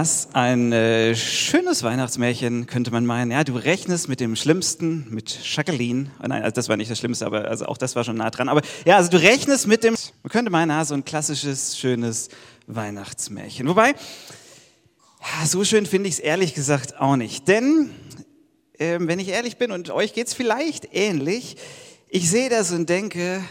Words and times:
Was 0.00 0.28
ein 0.32 0.70
äh, 0.70 1.16
schönes 1.16 1.82
Weihnachtsmärchen, 1.82 2.68
könnte 2.68 2.92
man 2.92 3.04
meinen. 3.04 3.32
Ja, 3.32 3.42
du 3.42 3.56
rechnest 3.56 4.08
mit 4.08 4.20
dem 4.20 4.36
Schlimmsten, 4.36 5.08
mit 5.10 5.36
Jacqueline. 5.42 6.12
Oh 6.22 6.28
nein, 6.28 6.44
also 6.44 6.54
das 6.54 6.68
war 6.68 6.76
nicht 6.76 6.88
das 6.88 7.00
Schlimmste, 7.00 7.26
aber 7.26 7.48
also 7.48 7.66
auch 7.66 7.76
das 7.76 7.96
war 7.96 8.04
schon 8.04 8.18
nah 8.18 8.30
dran. 8.30 8.48
Aber 8.48 8.62
ja, 8.84 8.96
also 8.96 9.10
du 9.10 9.20
rechnest 9.20 9.66
mit 9.66 9.82
dem, 9.82 9.96
man 10.22 10.30
könnte 10.30 10.52
meinen, 10.52 10.70
ja, 10.70 10.84
so 10.84 10.94
ein 10.94 11.04
klassisches, 11.04 11.76
schönes 11.76 12.28
Weihnachtsmärchen. 12.68 13.66
Wobei, 13.66 13.88
ja, 13.88 15.46
so 15.46 15.64
schön 15.64 15.84
finde 15.84 16.08
ich 16.10 16.14
es 16.14 16.20
ehrlich 16.20 16.54
gesagt 16.54 17.00
auch 17.00 17.16
nicht. 17.16 17.48
Denn, 17.48 17.90
äh, 18.74 18.98
wenn 19.00 19.18
ich 19.18 19.26
ehrlich 19.26 19.56
bin, 19.56 19.72
und 19.72 19.90
euch 19.90 20.12
geht 20.12 20.28
es 20.28 20.32
vielleicht 20.32 20.94
ähnlich, 20.94 21.56
ich 22.08 22.30
sehe 22.30 22.48
das 22.48 22.70
und 22.70 22.88
denke, 22.88 23.42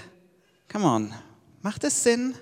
come 0.71 0.85
on, 0.85 1.13
macht 1.61 1.83
es 1.83 2.03
Sinn? 2.03 2.35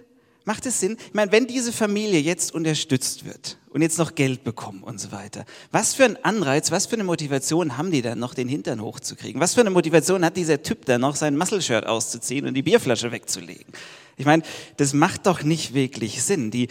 Macht 0.46 0.68
es 0.68 0.80
Sinn? 0.80 0.96
Ich 1.08 1.14
meine, 1.14 1.32
wenn 1.32 1.48
diese 1.48 1.74
Familie 1.74 2.20
jetzt 2.20 2.54
unterstützt 2.54 3.26
wird 3.26 3.58
und 3.72 3.82
jetzt 3.82 3.98
noch 3.98 4.14
Geld 4.14 4.44
bekommen 4.44 4.84
und 4.84 5.00
so 5.00 5.12
weiter, 5.12 5.44
was 5.72 5.96
für 5.96 6.06
ein 6.06 6.24
Anreiz, 6.24 6.70
was 6.70 6.86
für 6.86 6.94
eine 6.94 7.04
Motivation 7.04 7.78
haben 7.78 7.90
die 7.90 8.04
dann 8.04 8.20
noch, 8.20 8.36
den 8.36 8.48
Hintern 8.48 8.80
hochzukriegen? 8.80 9.42
Was 9.42 9.56
für 9.56 9.62
eine 9.62 9.72
Motivation 9.72 10.24
hat 10.24 10.38
dieser 10.38 10.62
Typ 10.62 10.86
dann 10.86 11.02
noch, 11.02 11.16
sein 11.16 11.36
Muscle-Shirt 11.36 11.88
auszuziehen 11.88 12.46
und 12.46 12.54
die 12.54 12.62
Bierflasche 12.62 13.12
wegzulegen? 13.12 13.66
Ich 14.18 14.26
meine, 14.26 14.44
das 14.78 14.94
macht 14.94 15.26
doch 15.26 15.42
nicht 15.42 15.74
wirklich 15.74 16.22
Sinn. 16.24 16.52
Die 16.52 16.68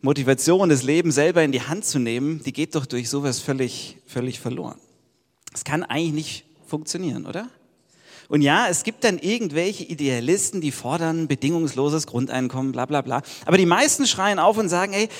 Motivation, 0.00 0.70
das 0.70 0.82
Leben 0.82 1.12
selber 1.12 1.44
in 1.44 1.52
die 1.52 1.62
Hand 1.62 1.84
zu 1.84 1.98
nehmen, 1.98 2.42
die 2.42 2.52
geht 2.54 2.74
doch 2.74 2.86
durch 2.86 3.10
sowas 3.10 3.40
völlig, 3.40 3.98
völlig 4.06 4.40
verloren. 4.40 4.78
Das 5.52 5.64
kann 5.64 5.84
eigentlich 5.84 6.12
nicht 6.12 6.44
funktionieren, 6.66 7.26
oder? 7.26 7.50
Und 8.32 8.40
ja, 8.40 8.66
es 8.66 8.82
gibt 8.82 9.04
dann 9.04 9.18
irgendwelche 9.18 9.84
Idealisten, 9.84 10.62
die 10.62 10.72
fordern 10.72 11.28
bedingungsloses 11.28 12.06
Grundeinkommen, 12.06 12.72
bla 12.72 12.86
bla 12.86 13.02
bla. 13.02 13.20
Aber 13.44 13.58
die 13.58 13.66
meisten 13.66 14.06
schreien 14.06 14.38
auf 14.38 14.56
und 14.56 14.70
sagen, 14.70 14.94
ey, 14.94 15.10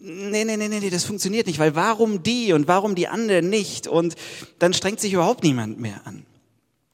nee, 0.00 0.44
nee, 0.44 0.56
nee, 0.56 0.68
nee, 0.68 0.88
das 0.88 1.04
funktioniert 1.04 1.46
nicht, 1.46 1.58
weil 1.58 1.74
warum 1.74 2.22
die 2.22 2.54
und 2.54 2.66
warum 2.66 2.94
die 2.94 3.06
anderen 3.06 3.50
nicht? 3.50 3.86
Und 3.86 4.14
dann 4.60 4.72
strengt 4.72 4.98
sich 4.98 5.12
überhaupt 5.12 5.44
niemand 5.44 5.78
mehr 5.78 6.00
an. 6.06 6.24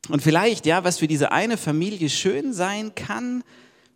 Und 0.09 0.23
vielleicht, 0.23 0.67
ja, 0.67 0.83
was 0.83 0.99
für 0.99 1.07
diese 1.07 1.31
eine 1.31 1.57
Familie 1.57 2.11
schön 2.11 2.53
sein 2.53 2.97
kann, 2.97 3.45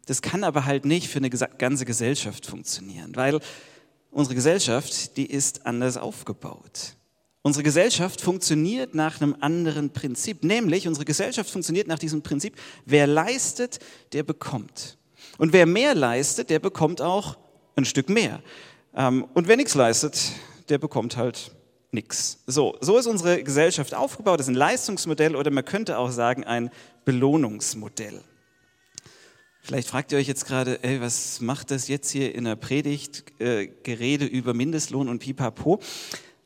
das 0.06 0.22
kann 0.22 0.44
aber 0.44 0.64
halt 0.64 0.84
nicht 0.84 1.08
für 1.08 1.18
eine 1.18 1.28
ganze 1.28 1.84
Gesellschaft 1.84 2.46
funktionieren, 2.46 3.16
weil 3.16 3.40
unsere 4.12 4.36
Gesellschaft, 4.36 5.16
die 5.16 5.26
ist 5.26 5.66
anders 5.66 5.96
aufgebaut. 5.96 6.94
Unsere 7.42 7.62
Gesellschaft 7.62 8.20
funktioniert 8.20 8.94
nach 8.94 9.20
einem 9.20 9.36
anderen 9.40 9.92
Prinzip, 9.92 10.42
nämlich 10.42 10.88
unsere 10.88 11.04
Gesellschaft 11.04 11.50
funktioniert 11.50 11.86
nach 11.86 11.98
diesem 11.98 12.22
Prinzip, 12.22 12.54
wer 12.84 13.06
leistet, 13.06 13.78
der 14.12 14.24
bekommt. 14.24 14.98
Und 15.38 15.52
wer 15.52 15.66
mehr 15.66 15.94
leistet, 15.94 16.50
der 16.50 16.58
bekommt 16.58 17.00
auch 17.00 17.38
ein 17.76 17.84
Stück 17.84 18.08
mehr. 18.08 18.42
Ähm, 18.94 19.26
und 19.34 19.46
wer 19.46 19.56
nichts 19.56 19.74
leistet, 19.74 20.32
der 20.68 20.78
bekommt 20.78 21.16
halt 21.16 21.52
nichts. 21.92 22.42
So, 22.46 22.76
so 22.80 22.98
ist 22.98 23.06
unsere 23.06 23.42
Gesellschaft 23.42 23.94
aufgebaut. 23.94 24.40
Das 24.40 24.46
ist 24.46 24.52
ein 24.52 24.56
Leistungsmodell 24.56 25.36
oder 25.36 25.50
man 25.50 25.64
könnte 25.64 25.98
auch 25.98 26.10
sagen 26.10 26.44
ein 26.44 26.70
Belohnungsmodell. 27.04 28.20
Vielleicht 29.60 29.88
fragt 29.88 30.12
ihr 30.12 30.18
euch 30.18 30.28
jetzt 30.28 30.46
gerade, 30.46 30.82
ey, 30.82 31.00
was 31.00 31.40
macht 31.40 31.70
das 31.70 31.88
jetzt 31.88 32.10
hier 32.10 32.34
in 32.34 32.44
der 32.44 32.56
Predigt, 32.56 33.24
äh, 33.38 33.66
Gerede 33.66 34.24
über 34.24 34.54
Mindestlohn 34.54 35.08
und 35.08 35.18
Pipapo? 35.18 35.80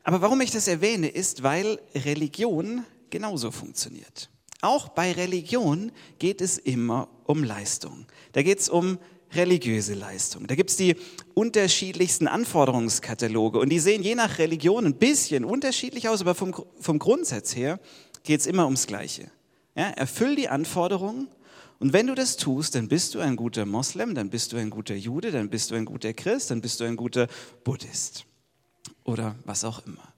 Aber 0.04 0.20
warum 0.20 0.40
ich 0.40 0.50
das 0.50 0.68
erwähne, 0.68 1.08
ist, 1.08 1.42
weil 1.42 1.78
Religion 1.94 2.84
genauso 3.10 3.50
funktioniert. 3.50 4.30
Auch 4.60 4.88
bei 4.88 5.12
Religion 5.12 5.92
geht 6.18 6.40
es 6.40 6.58
immer 6.58 7.08
um 7.24 7.44
Leistung. 7.44 8.06
Da 8.32 8.42
geht 8.42 8.60
es 8.60 8.68
um 8.68 8.98
religiöse 9.32 9.94
Leistung. 9.94 10.46
Da 10.46 10.54
gibt 10.54 10.70
es 10.70 10.76
die 10.76 10.96
unterschiedlichsten 11.34 12.28
Anforderungskataloge 12.28 13.58
und 13.58 13.70
die 13.70 13.78
sehen 13.78 14.02
je 14.02 14.14
nach 14.14 14.38
Religion 14.38 14.86
ein 14.86 14.94
bisschen 14.94 15.44
unterschiedlich 15.44 16.08
aus, 16.08 16.20
aber 16.20 16.34
vom, 16.34 16.54
vom 16.78 16.98
Grundsatz 16.98 17.56
her 17.56 17.80
geht 18.24 18.40
es 18.40 18.46
immer 18.46 18.64
ums 18.64 18.86
Gleiche. 18.86 19.30
Ja, 19.74 19.88
erfüll 19.88 20.36
die 20.36 20.48
Anforderungen 20.48 21.28
und 21.78 21.92
wenn 21.92 22.08
du 22.08 22.14
das 22.14 22.36
tust, 22.36 22.74
dann 22.74 22.88
bist 22.88 23.14
du 23.14 23.20
ein 23.20 23.36
guter 23.36 23.64
Moslem, 23.64 24.14
dann 24.14 24.28
bist 24.28 24.52
du 24.52 24.58
ein 24.58 24.68
guter 24.68 24.94
Jude, 24.94 25.30
dann 25.30 25.48
bist 25.48 25.70
du 25.70 25.76
ein 25.76 25.86
guter 25.86 26.12
Christ, 26.12 26.50
dann 26.50 26.60
bist 26.60 26.80
du 26.80 26.84
ein 26.84 26.96
guter 26.96 27.26
Buddhist 27.64 28.26
oder 29.04 29.34
was 29.44 29.64
auch 29.64 29.84
immer. 29.86 30.12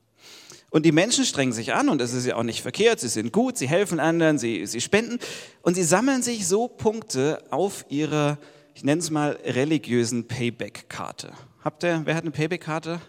Und 0.71 0.85
die 0.85 0.93
Menschen 0.93 1.25
strengen 1.25 1.53
sich 1.53 1.73
an 1.73 1.89
und 1.89 2.01
das 2.01 2.13
ist 2.13 2.27
ja 2.27 2.35
auch 2.35 2.43
nicht 2.43 2.61
verkehrt, 2.61 2.99
sie 2.99 3.09
sind 3.09 3.33
gut, 3.33 3.57
sie 3.57 3.69
helfen 3.69 4.01
anderen, 4.01 4.39
sie, 4.39 4.67
sie 4.67 4.81
spenden 4.81 5.21
und 5.63 5.75
sie 5.75 5.85
sammeln 5.85 6.21
sich 6.21 6.49
so 6.49 6.67
Punkte 6.67 7.45
auf 7.51 7.87
ihrer, 7.91 8.39
ich 8.75 8.83
nenne 8.83 9.01
es 9.01 9.09
mal, 9.11 9.39
religiösen 9.45 10.27
Payback-Karte. 10.27 11.33
Habt 11.63 11.85
ihr, 11.85 12.03
wer 12.05 12.17
hat 12.17 12.25
eine 12.25 12.33
Payback-Karte? 12.33 13.01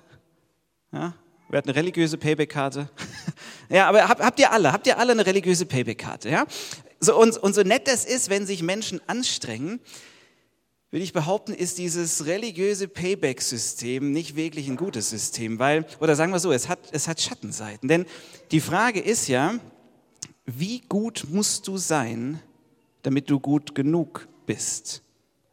Ja? 0.91 1.15
Wer 1.49 1.57
hat 1.57 1.65
eine 1.65 1.75
religiöse 1.75 2.19
Payback-Karte? 2.19 2.87
ja, 3.69 3.87
aber 3.87 4.07
habt, 4.07 4.21
habt 4.21 4.39
ihr 4.39 4.51
alle, 4.51 4.71
habt 4.71 4.85
ihr 4.85 4.99
alle 4.99 5.13
eine 5.13 5.25
religiöse 5.25 5.65
Payback-Karte? 5.65 6.29
Ja? 6.29 6.45
So, 6.99 7.19
und, 7.19 7.35
und 7.37 7.55
so 7.55 7.63
nett 7.63 7.87
das 7.87 8.05
ist, 8.05 8.29
wenn 8.29 8.45
sich 8.45 8.61
Menschen 8.61 9.01
anstrengen, 9.07 9.79
will 10.95 11.01
ich 11.01 11.11
behaupten, 11.11 11.53
ist 11.53 11.77
dieses 11.77 12.25
religiöse 12.25 12.87
Payback-System 12.87 14.13
nicht 14.13 14.37
wirklich 14.37 14.69
ein 14.69 14.77
gutes 14.77 15.09
System, 15.09 15.59
weil, 15.59 15.85
oder 15.99 16.15
sagen 16.15 16.31
wir 16.31 16.39
so, 16.39 16.53
es 16.53 16.69
hat, 16.69 16.79
es 16.93 17.09
hat 17.09 17.19
Schattenseiten. 17.19 17.89
Denn 17.89 18.05
die 18.51 18.61
Frage 18.61 19.01
ist 19.01 19.27
ja, 19.27 19.55
wie 20.45 20.79
gut 20.79 21.25
musst 21.29 21.67
du 21.67 21.75
sein, 21.75 22.39
damit 23.01 23.29
du 23.29 23.41
gut 23.41 23.75
genug 23.75 24.29
bist? 24.45 25.01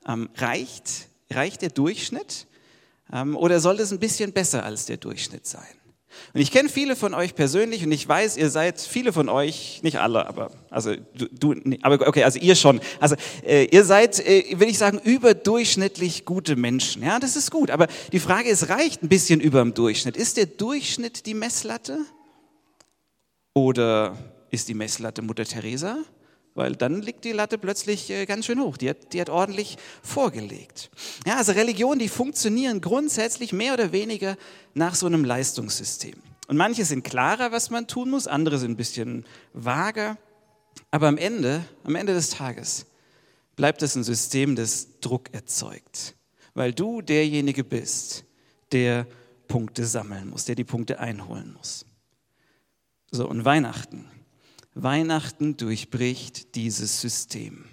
Ähm, 0.07 0.29
reicht, 0.37 1.09
reicht 1.29 1.63
der 1.63 1.71
Durchschnitt 1.71 2.47
ähm, 3.13 3.37
oder 3.37 3.59
soll 3.59 3.81
es 3.81 3.91
ein 3.91 3.99
bisschen 3.99 4.33
besser 4.33 4.65
als 4.65 4.87
der 4.87 4.99
Durchschnitt 4.99 5.45
sein? 5.45 5.75
Und 6.35 6.41
ich 6.41 6.51
kenne 6.51 6.69
viele 6.69 6.97
von 6.97 7.15
euch 7.15 7.35
persönlich 7.35 7.85
und 7.85 7.93
ich 7.93 8.07
weiß, 8.09 8.37
ihr 8.37 8.51
seid 8.51 8.81
viele 8.81 9.13
von 9.13 9.29
euch, 9.29 9.81
nicht 9.83 10.01
alle, 10.01 10.27
aber 10.27 10.51
also 10.71 10.95
du, 11.15 11.55
du 11.55 11.77
aber 11.83 12.07
okay, 12.07 12.25
also 12.25 12.39
ihr 12.39 12.55
schon. 12.55 12.81
Also 13.01 13.17
äh, 13.47 13.65
ihr 13.65 13.85
seid, 13.85 14.19
äh, 14.21 14.59
will 14.59 14.69
ich 14.69 14.79
sagen, 14.79 14.99
überdurchschnittlich 14.99 16.25
gute 16.25 16.57
Menschen. 16.57 17.03
Ja, 17.03 17.19
das 17.19 17.37
ist 17.37 17.51
gut. 17.51 17.71
Aber 17.71 17.87
die 18.13 18.21
Frage 18.21 18.49
ist, 18.49 18.69
reicht 18.69 19.03
ein 19.03 19.09
bisschen 19.09 19.41
über 19.41 19.61
dem 19.61 19.75
Durchschnitt? 19.75 20.17
Ist 20.17 20.37
der 20.37 20.47
Durchschnitt 20.47 21.27
die 21.27 21.35
Messlatte? 21.35 21.99
Oder 23.55 24.17
ist 24.51 24.69
die 24.69 24.75
Messlatte 24.75 25.23
Mutter 25.23 25.45
Teresa? 25.45 25.99
Weil 26.55 26.77
dann 26.77 27.01
liegt 27.01 27.25
die 27.25 27.33
Latte 27.33 27.59
plötzlich 27.59 28.11
äh, 28.11 28.27
ganz 28.27 28.47
schön 28.47 28.61
hoch. 28.61 28.77
Die 28.77 28.91
hat, 28.91 29.13
die 29.13 29.21
hat 29.21 29.31
ordentlich 29.31 29.77
vorgelegt. 30.03 30.91
Ja, 31.27 31.37
also 31.37 31.53
Religionen, 31.53 31.99
die 31.99 32.09
funktionieren 32.09 32.81
grundsätzlich 32.81 33.53
mehr 33.53 33.75
oder 33.75 33.93
weniger 33.93 34.37
nach 34.75 34.95
so 34.95 35.07
einem 35.07 35.25
Leistungssystem. 35.25 36.15
Und 36.49 36.57
manche 36.57 36.85
sind 36.85 37.05
klarer, 37.05 37.53
was 37.53 37.71
man 37.71 37.87
tun 37.87 38.11
muss, 38.11 38.27
andere 38.27 38.59
sind 38.59 38.73
ein 38.73 38.77
bisschen 38.77 39.25
vager. 39.53 40.19
Aber 40.91 41.09
am 41.09 41.17
Ende, 41.17 41.65
am 41.85 41.95
Ende 41.95 42.13
des 42.13 42.31
Tages 42.31 42.87
bleibt 43.57 43.83
es 43.83 43.95
ein 43.95 44.05
System, 44.05 44.57
das 44.57 45.01
Druck 45.01 45.33
erzeugt, 45.33 46.15
weil 46.55 46.73
du 46.73 47.01
derjenige 47.01 47.65
bist, 47.65 48.25
der 48.73 49.07
Punkte 49.49 49.85
sammeln 49.85 50.31
muss, 50.31 50.47
der 50.47 50.55
die 50.55 50.65
Punkte 50.65 50.99
einholen 50.99 51.55
muss. 51.55 51.87
So, 53.11 53.29
und 53.29 53.45
Weihnachten 53.45 54.07
Weihnachten 54.75 55.57
durchbricht 55.57 56.55
dieses 56.55 57.01
System. 57.01 57.65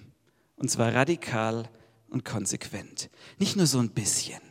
Und 0.58 0.70
zwar 0.70 0.94
radikal 0.94 1.70
und 2.10 2.26
konsequent. 2.26 3.10
Nicht 3.38 3.56
nur 3.56 3.68
so 3.68 3.78
ein 3.80 3.92
bisschen. 3.92 4.42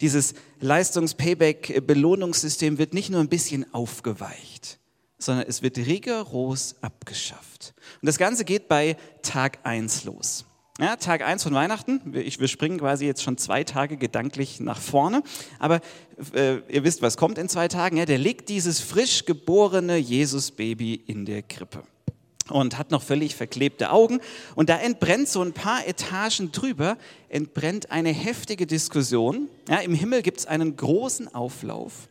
Dieses 0.00 0.34
Leistungs-Payback-Belohnungssystem 0.60 2.78
wird 2.78 2.94
nicht 2.94 3.10
nur 3.10 3.18
ein 3.20 3.28
bisschen 3.28 3.74
aufgeweicht, 3.74 4.78
sondern 5.18 5.46
es 5.48 5.62
wird 5.62 5.78
rigoros 5.78 6.76
abgeschafft. 6.80 7.74
Und 8.00 8.06
das 8.06 8.18
Ganze 8.18 8.44
geht 8.44 8.68
bei 8.68 8.96
Tag 9.22 9.58
1 9.64 10.04
los. 10.04 10.44
Ja, 10.78 10.94
Tag 10.96 11.22
1 11.22 11.42
von 11.42 11.54
Weihnachten, 11.54 12.02
wir 12.04 12.48
springen 12.48 12.78
quasi 12.78 13.06
jetzt 13.06 13.22
schon 13.22 13.38
zwei 13.38 13.64
Tage 13.64 13.96
gedanklich 13.96 14.60
nach 14.60 14.78
vorne, 14.78 15.22
aber 15.58 15.80
äh, 16.34 16.58
ihr 16.68 16.84
wisst, 16.84 17.00
was 17.00 17.16
kommt 17.16 17.38
in 17.38 17.48
zwei 17.48 17.68
Tagen. 17.68 17.96
Ja, 17.96 18.04
der 18.04 18.18
legt 18.18 18.50
dieses 18.50 18.80
frisch 18.80 19.24
geborene 19.24 19.96
Jesus-Baby 19.96 20.92
in 20.94 21.24
der 21.24 21.42
Krippe 21.42 21.82
und 22.50 22.78
hat 22.78 22.90
noch 22.90 23.02
völlig 23.02 23.34
verklebte 23.34 23.90
Augen. 23.90 24.20
Und 24.54 24.68
da 24.68 24.78
entbrennt 24.78 25.28
so 25.28 25.42
ein 25.42 25.52
paar 25.52 25.86
Etagen 25.86 26.52
drüber, 26.52 26.96
entbrennt 27.28 27.90
eine 27.90 28.10
heftige 28.10 28.66
Diskussion. 28.66 29.48
Ja, 29.68 29.78
Im 29.78 29.94
Himmel 29.94 30.22
gibt 30.22 30.40
es 30.40 30.46
einen 30.46 30.76
großen 30.76 31.34
Auflauf 31.34 32.08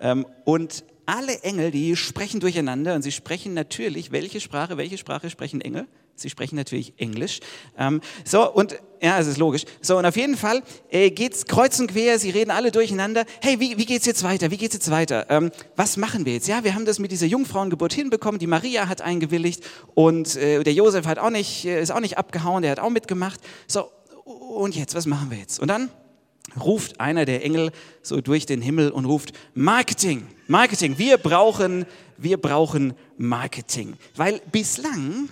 ähm, 0.00 0.26
und 0.44 0.84
alle 1.06 1.40
Engel, 1.42 1.70
die 1.70 1.94
sprechen 1.94 2.40
durcheinander 2.40 2.94
und 2.94 3.02
sie 3.02 3.12
sprechen 3.12 3.54
natürlich, 3.54 4.10
welche 4.10 4.40
Sprache, 4.40 4.76
welche 4.76 4.98
Sprache 4.98 5.30
sprechen 5.30 5.60
Engel? 5.60 5.86
Sie 6.16 6.30
sprechen 6.30 6.56
natürlich 6.56 6.94
Englisch. 6.96 7.40
Ähm, 7.78 8.00
so, 8.24 8.50
und 8.50 8.80
ja, 9.02 9.18
es 9.18 9.26
ist 9.26 9.36
logisch. 9.36 9.64
So, 9.82 9.98
und 9.98 10.06
auf 10.06 10.16
jeden 10.16 10.36
Fall 10.36 10.62
äh, 10.90 11.10
geht's 11.10 11.44
kreuz 11.44 11.78
und 11.78 11.88
quer, 11.88 12.18
sie 12.18 12.30
reden 12.30 12.50
alle 12.50 12.70
durcheinander. 12.70 13.24
Hey, 13.42 13.60
wie, 13.60 13.76
wie 13.76 13.84
geht's 13.84 14.06
jetzt 14.06 14.22
weiter? 14.22 14.50
Wie 14.50 14.56
geht's 14.56 14.74
jetzt 14.74 14.90
weiter? 14.90 15.26
Ähm, 15.28 15.50
was 15.76 15.98
machen 15.98 16.24
wir 16.24 16.32
jetzt? 16.32 16.48
Ja, 16.48 16.64
wir 16.64 16.74
haben 16.74 16.86
das 16.86 16.98
mit 16.98 17.12
dieser 17.12 17.26
Jungfrauengeburt 17.26 17.92
hinbekommen. 17.92 18.38
Die 18.38 18.46
Maria 18.46 18.88
hat 18.88 19.02
eingewilligt 19.02 19.62
und 19.94 20.36
äh, 20.36 20.62
der 20.64 20.72
Josef 20.72 21.06
hat 21.06 21.18
auch 21.18 21.30
nicht, 21.30 21.66
äh, 21.66 21.82
ist 21.82 21.92
auch 21.92 22.00
nicht 22.00 22.16
abgehauen, 22.16 22.62
der 22.62 22.70
hat 22.72 22.80
auch 22.80 22.90
mitgemacht. 22.90 23.40
So, 23.66 23.90
und 24.24 24.74
jetzt, 24.74 24.94
was 24.94 25.04
machen 25.04 25.30
wir 25.30 25.38
jetzt? 25.38 25.60
Und 25.60 25.68
dann 25.68 25.90
ruft 26.58 27.00
einer 27.00 27.26
der 27.26 27.44
Engel 27.44 27.72
so 28.02 28.20
durch 28.22 28.46
den 28.46 28.62
Himmel 28.62 28.90
und 28.90 29.04
ruft 29.04 29.32
Marketing, 29.54 30.26
Marketing. 30.46 30.96
Wir 30.96 31.18
brauchen, 31.18 31.84
wir 32.16 32.40
brauchen 32.40 32.94
Marketing, 33.18 33.94
weil 34.14 34.40
bislang 34.50 35.28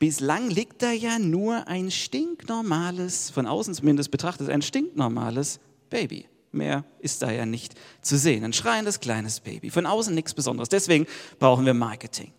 Bislang 0.00 0.48
liegt 0.48 0.80
da 0.80 0.92
ja 0.92 1.18
nur 1.18 1.68
ein 1.68 1.90
stinknormales, 1.90 3.28
von 3.28 3.46
außen 3.46 3.74
zumindest 3.74 4.10
betrachtet, 4.10 4.48
ein 4.48 4.62
stinknormales 4.62 5.60
Baby. 5.90 6.24
Mehr 6.52 6.84
ist 7.00 7.20
da 7.20 7.30
ja 7.30 7.44
nicht 7.44 7.74
zu 8.00 8.16
sehen. 8.16 8.42
Ein 8.42 8.54
schreiendes 8.54 9.00
kleines 9.00 9.40
Baby. 9.40 9.68
Von 9.68 9.84
außen 9.84 10.14
nichts 10.14 10.32
Besonderes. 10.32 10.70
Deswegen 10.70 11.06
brauchen 11.38 11.66
wir 11.66 11.74
Marketing. 11.74 12.32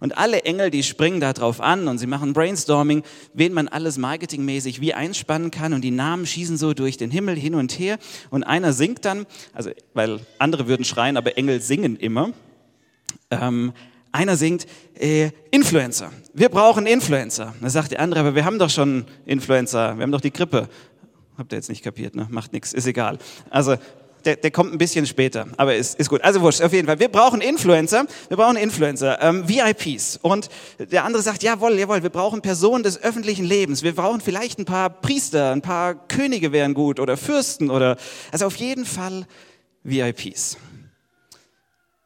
Und 0.00 0.16
alle 0.16 0.44
Engel, 0.44 0.70
die 0.70 0.82
springen 0.82 1.20
da 1.20 1.34
drauf 1.34 1.60
an 1.60 1.86
und 1.86 1.98
sie 1.98 2.06
machen 2.06 2.32
Brainstorming, 2.32 3.02
wen 3.34 3.52
man 3.52 3.68
alles 3.68 3.98
marketingmäßig 3.98 4.80
wie 4.80 4.94
einspannen 4.94 5.50
kann 5.50 5.74
und 5.74 5.82
die 5.82 5.90
Namen 5.90 6.24
schießen 6.24 6.56
so 6.56 6.72
durch 6.72 6.96
den 6.96 7.10
Himmel 7.10 7.36
hin 7.36 7.54
und 7.54 7.78
her 7.78 7.98
und 8.30 8.42
einer 8.42 8.72
singt 8.72 9.04
dann, 9.04 9.26
also 9.52 9.70
weil 9.92 10.20
andere 10.38 10.66
würden 10.66 10.84
schreien, 10.86 11.18
aber 11.18 11.36
Engel 11.36 11.60
singen 11.60 11.96
immer. 11.96 12.32
Ähm, 13.30 13.74
einer 14.12 14.36
singt 14.36 14.66
äh, 14.98 15.30
Influencer. 15.50 16.10
Wir 16.34 16.48
brauchen 16.48 16.86
Influencer. 16.86 17.54
Da 17.60 17.70
sagt 17.70 17.92
der 17.92 18.00
andere, 18.00 18.20
aber 18.20 18.34
wir 18.34 18.44
haben 18.44 18.58
doch 18.58 18.70
schon 18.70 19.06
Influencer. 19.26 19.96
Wir 19.96 20.02
haben 20.02 20.12
doch 20.12 20.20
die 20.20 20.32
Grippe. 20.32 20.68
Habt 21.38 21.52
ihr 21.52 21.56
jetzt 21.56 21.70
nicht 21.70 21.82
kapiert, 21.82 22.14
ne? 22.14 22.28
Macht 22.30 22.52
nichts, 22.52 22.72
ist 22.72 22.86
egal. 22.86 23.18
Also 23.48 23.76
der, 24.24 24.36
der 24.36 24.50
kommt 24.50 24.72
ein 24.72 24.78
bisschen 24.78 25.06
später, 25.06 25.46
aber 25.56 25.74
ist, 25.74 25.98
ist 25.98 26.08
gut. 26.08 26.22
Also 26.22 26.40
wurscht, 26.40 26.62
auf 26.62 26.72
jeden 26.72 26.86
Fall. 26.86 26.98
Wir 26.98 27.08
brauchen 27.08 27.40
Influencer, 27.40 28.06
wir 28.28 28.36
brauchen 28.36 28.56
Influencer, 28.56 29.20
ähm, 29.20 29.48
VIPs. 29.48 30.18
Und 30.22 30.48
der 30.78 31.04
andere 31.04 31.22
sagt, 31.22 31.42
jawohl, 31.42 31.78
jawohl, 31.78 32.02
wir 32.02 32.10
brauchen 32.10 32.42
Personen 32.42 32.84
des 32.84 33.02
öffentlichen 33.02 33.44
Lebens. 33.44 33.82
Wir 33.82 33.94
brauchen 33.94 34.20
vielleicht 34.20 34.58
ein 34.58 34.64
paar 34.64 34.90
Priester, 34.90 35.50
ein 35.50 35.62
paar 35.62 35.94
Könige 35.94 36.52
wären 36.52 36.74
gut 36.74 37.00
oder 37.00 37.16
Fürsten 37.16 37.70
oder, 37.70 37.96
also 38.30 38.46
auf 38.46 38.56
jeden 38.56 38.84
Fall 38.84 39.26
VIPs. 39.82 40.56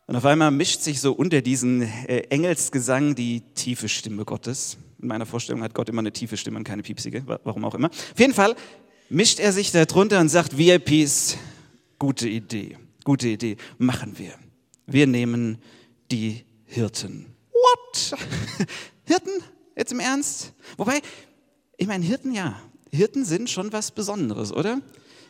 Und 0.07 0.17
auf 0.17 0.25
einmal 0.25 0.51
mischt 0.51 0.83
sich 0.83 1.01
so 1.01 1.13
unter 1.13 1.43
diesen 1.43 1.83
äh, 1.83 2.23
Engelsgesang 2.31 3.15
die 3.15 3.43
tiefe 3.55 3.89
Stimme 3.89 4.25
Gottes. 4.25 4.77
In 5.01 5.09
meiner 5.09 5.27
Vorstellung 5.27 5.63
hat 5.63 5.75
Gott 5.75 5.89
immer 5.89 6.01
eine 6.01 6.13
tiefe 6.13 6.37
Stimme 6.37 6.59
und 6.59 6.65
keine 6.65 6.83
piepsige, 6.83 7.23
warum 7.27 7.65
auch 7.65 7.75
immer. 7.75 7.89
Auf 7.89 8.19
jeden 8.19 8.35
Fall 8.35 8.55
mischt 9.09 9.41
er 9.41 9.53
sich 9.53 9.73
da 9.73 9.85
drunter 9.85 10.21
und 10.21 10.29
sagt, 10.29 10.57
VIPs, 10.57 11.37
Gute 11.99 12.29
Idee, 12.29 12.77
gute 13.05 13.27
Idee, 13.29 13.57
machen 13.79 14.19
wir. 14.19 14.35
Wir 14.87 15.07
nehmen 15.07 15.57
die 16.11 16.45
Hirten. 16.67 17.25
What? 17.51 18.19
Hirten? 19.05 19.31
Jetzt 19.75 19.93
im 19.93 20.01
Ernst? 20.01 20.53
Wobei, 20.77 21.01
ich 21.79 21.87
meine, 21.87 22.05
Hirten 22.05 22.35
ja. 22.35 22.61
Hirten 22.93 23.25
sind 23.25 23.49
schon 23.49 23.73
was 23.73 23.93
Besonderes, 23.93 24.53
oder? 24.53 24.83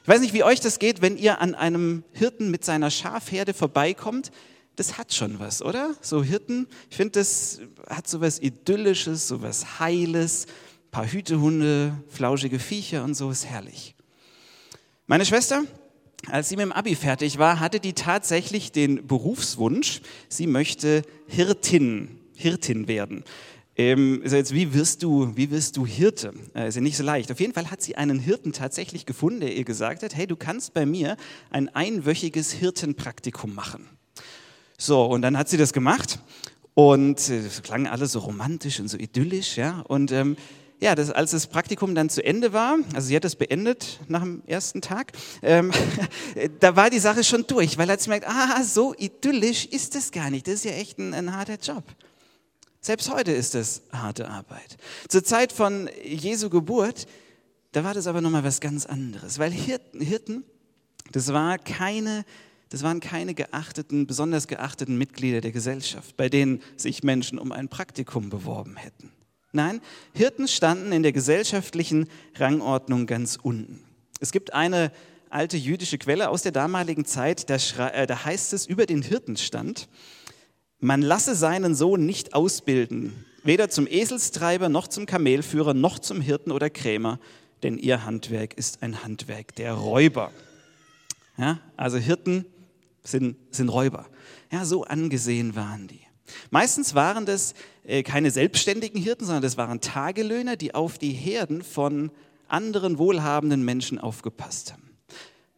Ich 0.03 0.09
weiß 0.09 0.21
nicht, 0.21 0.35
wie 0.35 0.43
euch 0.43 0.59
das 0.59 0.81
geht, 0.81 1.03
wenn 1.03 1.17
ihr 1.17 1.41
an 1.41 1.55
einem 1.55 2.03
Hirten 2.13 2.51
mit 2.51 2.65
seiner 2.65 2.91
Schafherde 2.91 3.55
vorbeikommt. 3.55 4.33
Das 4.77 4.99
hat 4.99 5.15
schon 5.15 5.39
was, 5.41 5.63
oder? 5.63 5.95
So 6.03 6.23
Hirten, 6.23 6.69
ich 6.91 6.97
finde, 6.97 7.13
das 7.13 7.61
hat 7.89 8.07
so 8.09 8.21
was 8.21 8.39
Idyllisches, 8.39 9.27
so 9.27 9.41
was 9.41 9.81
Heiles. 9.81 10.47
Ein 10.47 10.91
paar 10.91 11.07
Hütehunde, 11.07 11.95
flauschige 12.09 12.59
Viecher 12.59 13.03
und 13.03 13.15
so, 13.15 13.31
ist 13.31 13.47
herrlich. 13.47 13.95
Meine 15.07 15.25
Schwester, 15.25 15.65
als 16.29 16.49
sie 16.51 16.57
mit 16.57 16.65
dem 16.65 16.73
Abi 16.73 16.95
fertig 16.95 17.39
war, 17.39 17.59
hatte 17.59 17.81
die 17.81 17.95
tatsächlich 17.95 18.71
den 18.73 19.07
Berufswunsch, 19.07 20.01
sie 20.29 20.47
möchte 20.47 21.03
Hirtin, 21.27 22.21
Hirtin 22.35 22.87
werden. 22.87 23.25
Ähm, 23.77 24.21
also 24.25 24.37
jetzt, 24.37 24.53
wie 24.53 24.75
wirst 24.75 25.03
du, 25.03 25.37
wie 25.37 25.51
wirst 25.51 25.77
du 25.77 25.87
Hirte? 25.87 26.33
Äh, 26.55 26.69
ist 26.69 26.75
ja 26.75 26.81
nicht 26.81 26.97
so 26.97 27.03
leicht. 27.03 27.31
Auf 27.31 27.41
jeden 27.41 27.53
Fall 27.53 27.71
hat 27.71 27.83
sie 27.83 27.97
einen 27.97 28.19
Hirten 28.19 28.53
tatsächlich 28.53 29.07
gefunden, 29.07 29.41
der 29.41 29.55
ihr 29.55 29.65
gesagt 29.65 30.03
hat, 30.03 30.15
hey, 30.15 30.27
du 30.27 30.37
kannst 30.37 30.75
bei 30.75 30.87
mir 30.87 31.17
ein 31.51 31.69
einwöchiges 31.75 32.53
Hirtenpraktikum 32.53 33.55
machen. 33.55 33.89
So, 34.79 35.05
und 35.05 35.23
dann 35.23 35.39
hat 35.39 35.49
sie 35.49 35.57
das 35.57 35.73
gemacht 35.73 36.19
und 36.75 37.31
äh, 37.31 37.39
es 37.39 37.63
klang 37.63 37.87
alles 37.87 38.13
so 38.13 38.19
romantisch 38.19 38.81
und 38.81 38.89
so 38.89 38.99
idyllisch, 38.99 39.57
ja, 39.57 39.81
und 39.89 40.13
ähm, 40.13 40.37
ja, 40.79 40.95
das, 40.95 41.11
als 41.11 41.31
das 41.31 41.47
Praktikum 41.47 41.95
dann 41.95 42.11
zu 42.11 42.23
Ende 42.23 42.53
war, 42.53 42.77
also 42.95 43.09
sie 43.09 43.17
hat 43.17 43.25
das 43.25 43.37
beendet 43.37 44.01
nach 44.09 44.21
dem 44.21 44.43
ersten 44.47 44.83
Tag, 44.83 45.13
ähm, 45.43 45.73
da 46.61 46.77
war 46.77 46.91
die 46.91 46.99
Sache 46.99 47.25
schon 47.25 47.47
durch, 47.47 47.79
weil 47.79 47.91
hat 47.91 48.01
sie 48.01 48.07
gemerkt, 48.07 48.29
ah, 48.29 48.63
so 48.63 48.95
idyllisch 48.95 49.65
ist 49.67 49.95
das 49.95 50.13
gar 50.13 50.29
nicht, 50.31 50.47
das 50.47 50.55
ist 50.55 50.65
ja 50.65 50.73
echt 50.73 50.99
ein, 50.99 51.15
ein 51.15 51.35
harter 51.35 51.57
Job. 51.57 51.85
Selbst 52.83 53.11
heute 53.11 53.33
ist 53.33 53.55
das 53.55 53.83
harte 53.91 54.29
Arbeit. 54.29 54.77
Zur 55.09 55.25
Zeit 55.25 55.53
von 55.53 55.89
Jesu 56.05 56.51
Geburt, 56.51 57.07
da 57.73 57.83
war 57.83 57.95
das 57.95 58.07
aber 58.07 58.21
nochmal 58.21 58.45
was 58.45 58.61
ganz 58.61 58.87
anderes, 58.87 59.39
weil 59.39 59.51
Hirten, 59.51 60.01
Hirten 60.01 60.45
das, 61.11 61.33
war 61.33 61.59
keine, 61.59 62.25
das 62.71 62.83
waren 62.83 63.01
keine 63.01 63.35
geachteten, 63.35 64.07
besonders 64.07 64.49
geachteten 64.49 64.99
Mitglieder 64.99 65.41
der 65.41 65.53
Gesellschaft, 65.53 66.17
bei 66.17 66.29
denen 66.29 66.61
sich 66.77 67.03
Menschen 67.03 67.39
um 67.39 67.53
ein 67.53 67.69
Praktikum 67.69 68.29
beworben 68.29 68.77
hätten. 68.77 69.13
Nein, 69.53 69.81
Hirten 70.13 70.49
standen 70.49 70.93
in 70.93 71.03
der 71.03 71.13
gesellschaftlichen 71.13 72.09
Rangordnung 72.35 73.07
ganz 73.07 73.39
unten. 73.41 73.85
Es 74.21 74.33
gibt 74.33 74.53
eine 74.53 74.91
alte 75.31 75.57
jüdische 75.57 75.99
Quelle 75.99 76.29
aus 76.29 76.43
der 76.43 76.53
damaligen 76.53 77.05
Zeit, 77.05 77.49
da, 77.51 77.57
äh, 77.89 78.07
da 78.07 78.25
heißt 78.25 78.53
es 78.53 78.67
über 78.67 78.87
den 78.87 79.03
Hirtenstand, 79.03 79.89
man 80.79 81.03
lasse 81.03 81.35
seinen 81.35 81.75
Sohn 81.75 82.05
nicht 82.05 82.35
ausbilden, 82.35 83.25
weder 83.43 83.71
zum 83.71 83.87
Eselstreiber 83.87 84.69
noch 84.69 84.89
zum 84.89 85.07
Kamelführer 85.07 85.73
noch 85.73 85.99
zum 85.99 86.21
Hirten 86.21 86.53
oder 86.53 86.69
Krämer, 86.69 87.19
denn 87.63 87.79
ihr 87.79 88.05
Handwerk 88.05 88.55
ist 88.55 88.83
ein 88.83 89.03
Handwerk 89.03 89.55
der 89.57 89.73
Räuber. 89.73 90.33
Ja, 91.39 91.61
also 91.77 91.97
Hirten 91.97 92.45
sind, 93.07 93.37
sind 93.51 93.69
Räuber. 93.69 94.07
Ja, 94.51 94.65
so 94.65 94.85
angesehen 94.85 95.57
waren 95.57 95.87
die. 95.89 96.01
Meistens 96.51 96.95
waren 96.95 97.27
das 97.27 97.55
äh, 97.85 98.03
keine 98.03 98.31
selbstständigen 98.31 99.01
Hirten, 99.01 99.25
sondern 99.25 99.43
das 99.43 99.57
waren 99.57 99.81
Tagelöhner, 99.81 100.57
die 100.57 100.75
auf 100.75 100.99
die 100.99 101.13
Herden 101.13 101.63
von 101.63 102.11
anderen 102.49 102.99
wohlhabenden 102.99 103.65
Menschen 103.65 103.99
aufgepasst 103.99 104.73
haben. 104.73 104.91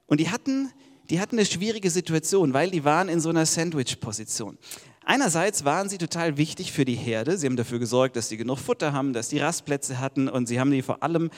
Und 0.07 0.21
die 0.21 0.31
hatten, 0.31 0.71
die 1.11 1.21
hatten 1.21 1.37
eine 1.37 1.47
schwierige 1.47 1.91
Situation, 1.91 2.55
weil 2.55 2.71
die 2.71 2.85
waren 2.85 3.09
in 3.09 3.21
so 3.21 3.29
einer 3.29 3.47
Sandwich-Position. 3.47 4.59
Einerseits 5.05 5.65
waren 5.65 5.89
sie 5.89 5.97
total 5.97 6.37
wichtig 6.37 6.73
für 6.73 6.85
die 6.85 6.95
Herde. 6.95 7.39
Sie 7.39 7.47
haben 7.47 7.57
dafür 7.57 7.79
gesorgt, 7.79 8.17
dass 8.17 8.29
sie 8.29 8.37
genug 8.37 8.59
Futter 8.59 8.93
haben, 8.93 9.15
dass 9.15 9.29
die 9.29 9.39
Rastplätze 9.39 10.01
hatten 10.01 10.29
und 10.29 10.47
sie 10.47 10.61
haben 10.61 10.71
die 10.71 10.83
vor 10.83 11.03
allem, 11.03 11.31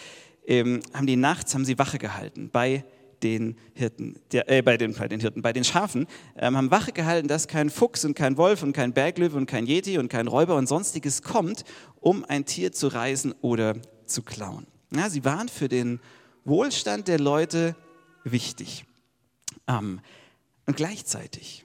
ähm, 0.46 0.80
haben 0.92 1.06
die 1.06 1.16
nachts, 1.16 1.54
haben 1.54 1.64
sie 1.64 1.78
Wache 1.78 1.98
gehalten 1.98 2.50
bei 2.52 2.84
den 3.22 3.56
Hirten, 3.75 4.19
der, 4.32 4.50
äh, 4.50 4.62
bei, 4.62 4.76
den, 4.76 4.94
bei 4.94 5.08
den 5.08 5.20
Hirten, 5.20 5.43
bei 5.43 5.52
den 5.52 5.64
Schafen, 5.64 6.06
ähm, 6.37 6.56
haben 6.56 6.70
Wache 6.70 6.93
gehalten, 6.93 7.28
dass 7.28 7.49
kein 7.49 7.70
Fuchs 7.70 8.05
und 8.05 8.14
kein 8.14 8.36
Wolf 8.36 8.62
und 8.62 8.72
kein 8.72 8.93
Berglöwe 8.93 9.36
und 9.36 9.46
kein 9.46 9.67
Yeti 9.67 9.98
und 9.98 10.08
kein 10.08 10.27
Räuber 10.27 10.56
und 10.56 10.69
sonstiges 10.69 11.22
kommt, 11.22 11.65
um 12.00 12.24
ein 12.24 12.44
Tier 12.44 12.72
zu 12.72 12.89
reißen 12.89 13.34
oder 13.41 13.77
zu 14.06 14.22
klauen. 14.22 14.67
Ja, 14.94 15.08
sie 15.08 15.24
waren 15.24 15.48
für 15.48 15.69
den 15.69 16.00
Wohlstand 16.44 17.08
der 17.08 17.20
Leute 17.20 17.77
wichtig. 18.24 18.84
Ähm, 19.67 20.00
und 20.67 20.77
gleichzeitig, 20.77 21.65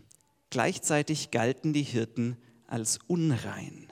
gleichzeitig 0.50 1.32
galten 1.32 1.74
die 1.74 1.84
Hirten 1.84 2.38
als 2.68 3.00
unrein. 3.08 3.85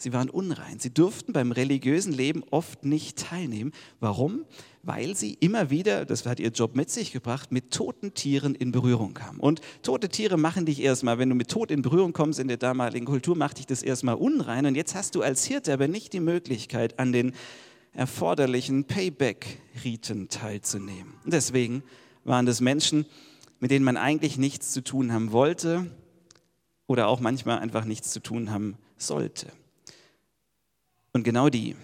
Sie 0.00 0.12
waren 0.12 0.30
unrein. 0.30 0.78
Sie 0.78 0.94
durften 0.94 1.32
beim 1.32 1.50
religiösen 1.50 2.12
Leben 2.12 2.44
oft 2.52 2.84
nicht 2.84 3.18
teilnehmen. 3.18 3.72
Warum? 3.98 4.44
Weil 4.84 5.16
sie 5.16 5.34
immer 5.34 5.70
wieder, 5.70 6.04
das 6.04 6.24
hat 6.24 6.38
ihr 6.38 6.50
Job 6.50 6.76
mit 6.76 6.88
sich 6.88 7.10
gebracht, 7.10 7.50
mit 7.50 7.72
toten 7.72 8.14
Tieren 8.14 8.54
in 8.54 8.70
Berührung 8.70 9.12
kamen. 9.12 9.40
Und 9.40 9.60
tote 9.82 10.08
Tiere 10.08 10.36
machen 10.36 10.66
dich 10.66 10.80
erstmal, 10.80 11.18
wenn 11.18 11.28
du 11.28 11.34
mit 11.34 11.48
Tod 11.48 11.72
in 11.72 11.82
Berührung 11.82 12.12
kommst 12.12 12.38
in 12.38 12.46
der 12.46 12.58
damaligen 12.58 13.06
Kultur, 13.06 13.36
macht 13.36 13.58
dich 13.58 13.66
das 13.66 13.82
erstmal 13.82 14.14
unrein. 14.14 14.66
Und 14.66 14.76
jetzt 14.76 14.94
hast 14.94 15.16
du 15.16 15.22
als 15.22 15.44
Hirte 15.44 15.72
aber 15.72 15.88
nicht 15.88 16.12
die 16.12 16.20
Möglichkeit, 16.20 17.00
an 17.00 17.10
den 17.10 17.32
erforderlichen 17.92 18.84
Payback-Riten 18.84 20.28
teilzunehmen. 20.28 21.14
Und 21.24 21.32
deswegen 21.32 21.82
waren 22.22 22.46
das 22.46 22.60
Menschen, 22.60 23.04
mit 23.58 23.72
denen 23.72 23.84
man 23.84 23.96
eigentlich 23.96 24.38
nichts 24.38 24.70
zu 24.70 24.84
tun 24.84 25.12
haben 25.12 25.32
wollte 25.32 25.90
oder 26.86 27.08
auch 27.08 27.18
manchmal 27.18 27.58
einfach 27.58 27.84
nichts 27.84 28.12
zu 28.12 28.20
tun 28.20 28.52
haben 28.52 28.76
sollte. 28.96 29.48
Und 31.18 31.24
genau 31.24 31.48
die, 31.48 31.74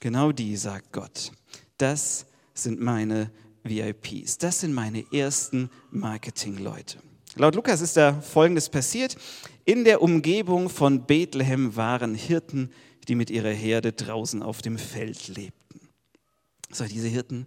genau 0.00 0.32
die, 0.32 0.56
sagt 0.56 0.90
Gott, 0.90 1.32
das 1.76 2.24
sind 2.54 2.80
meine 2.80 3.30
VIPs, 3.62 4.38
das 4.38 4.60
sind 4.60 4.72
meine 4.72 5.04
ersten 5.12 5.68
Marketingleute. 5.90 6.96
Laut 7.34 7.54
Lukas 7.54 7.82
ist 7.82 7.98
da 7.98 8.18
Folgendes 8.22 8.70
passiert. 8.70 9.18
In 9.66 9.84
der 9.84 10.00
Umgebung 10.00 10.70
von 10.70 11.04
Bethlehem 11.04 11.76
waren 11.76 12.14
Hirten, 12.14 12.72
die 13.06 13.16
mit 13.16 13.28
ihrer 13.28 13.50
Herde 13.50 13.92
draußen 13.92 14.42
auf 14.42 14.62
dem 14.62 14.78
Feld 14.78 15.28
lebten. 15.28 15.80
So, 16.70 16.86
diese 16.86 17.08
Hirten, 17.08 17.46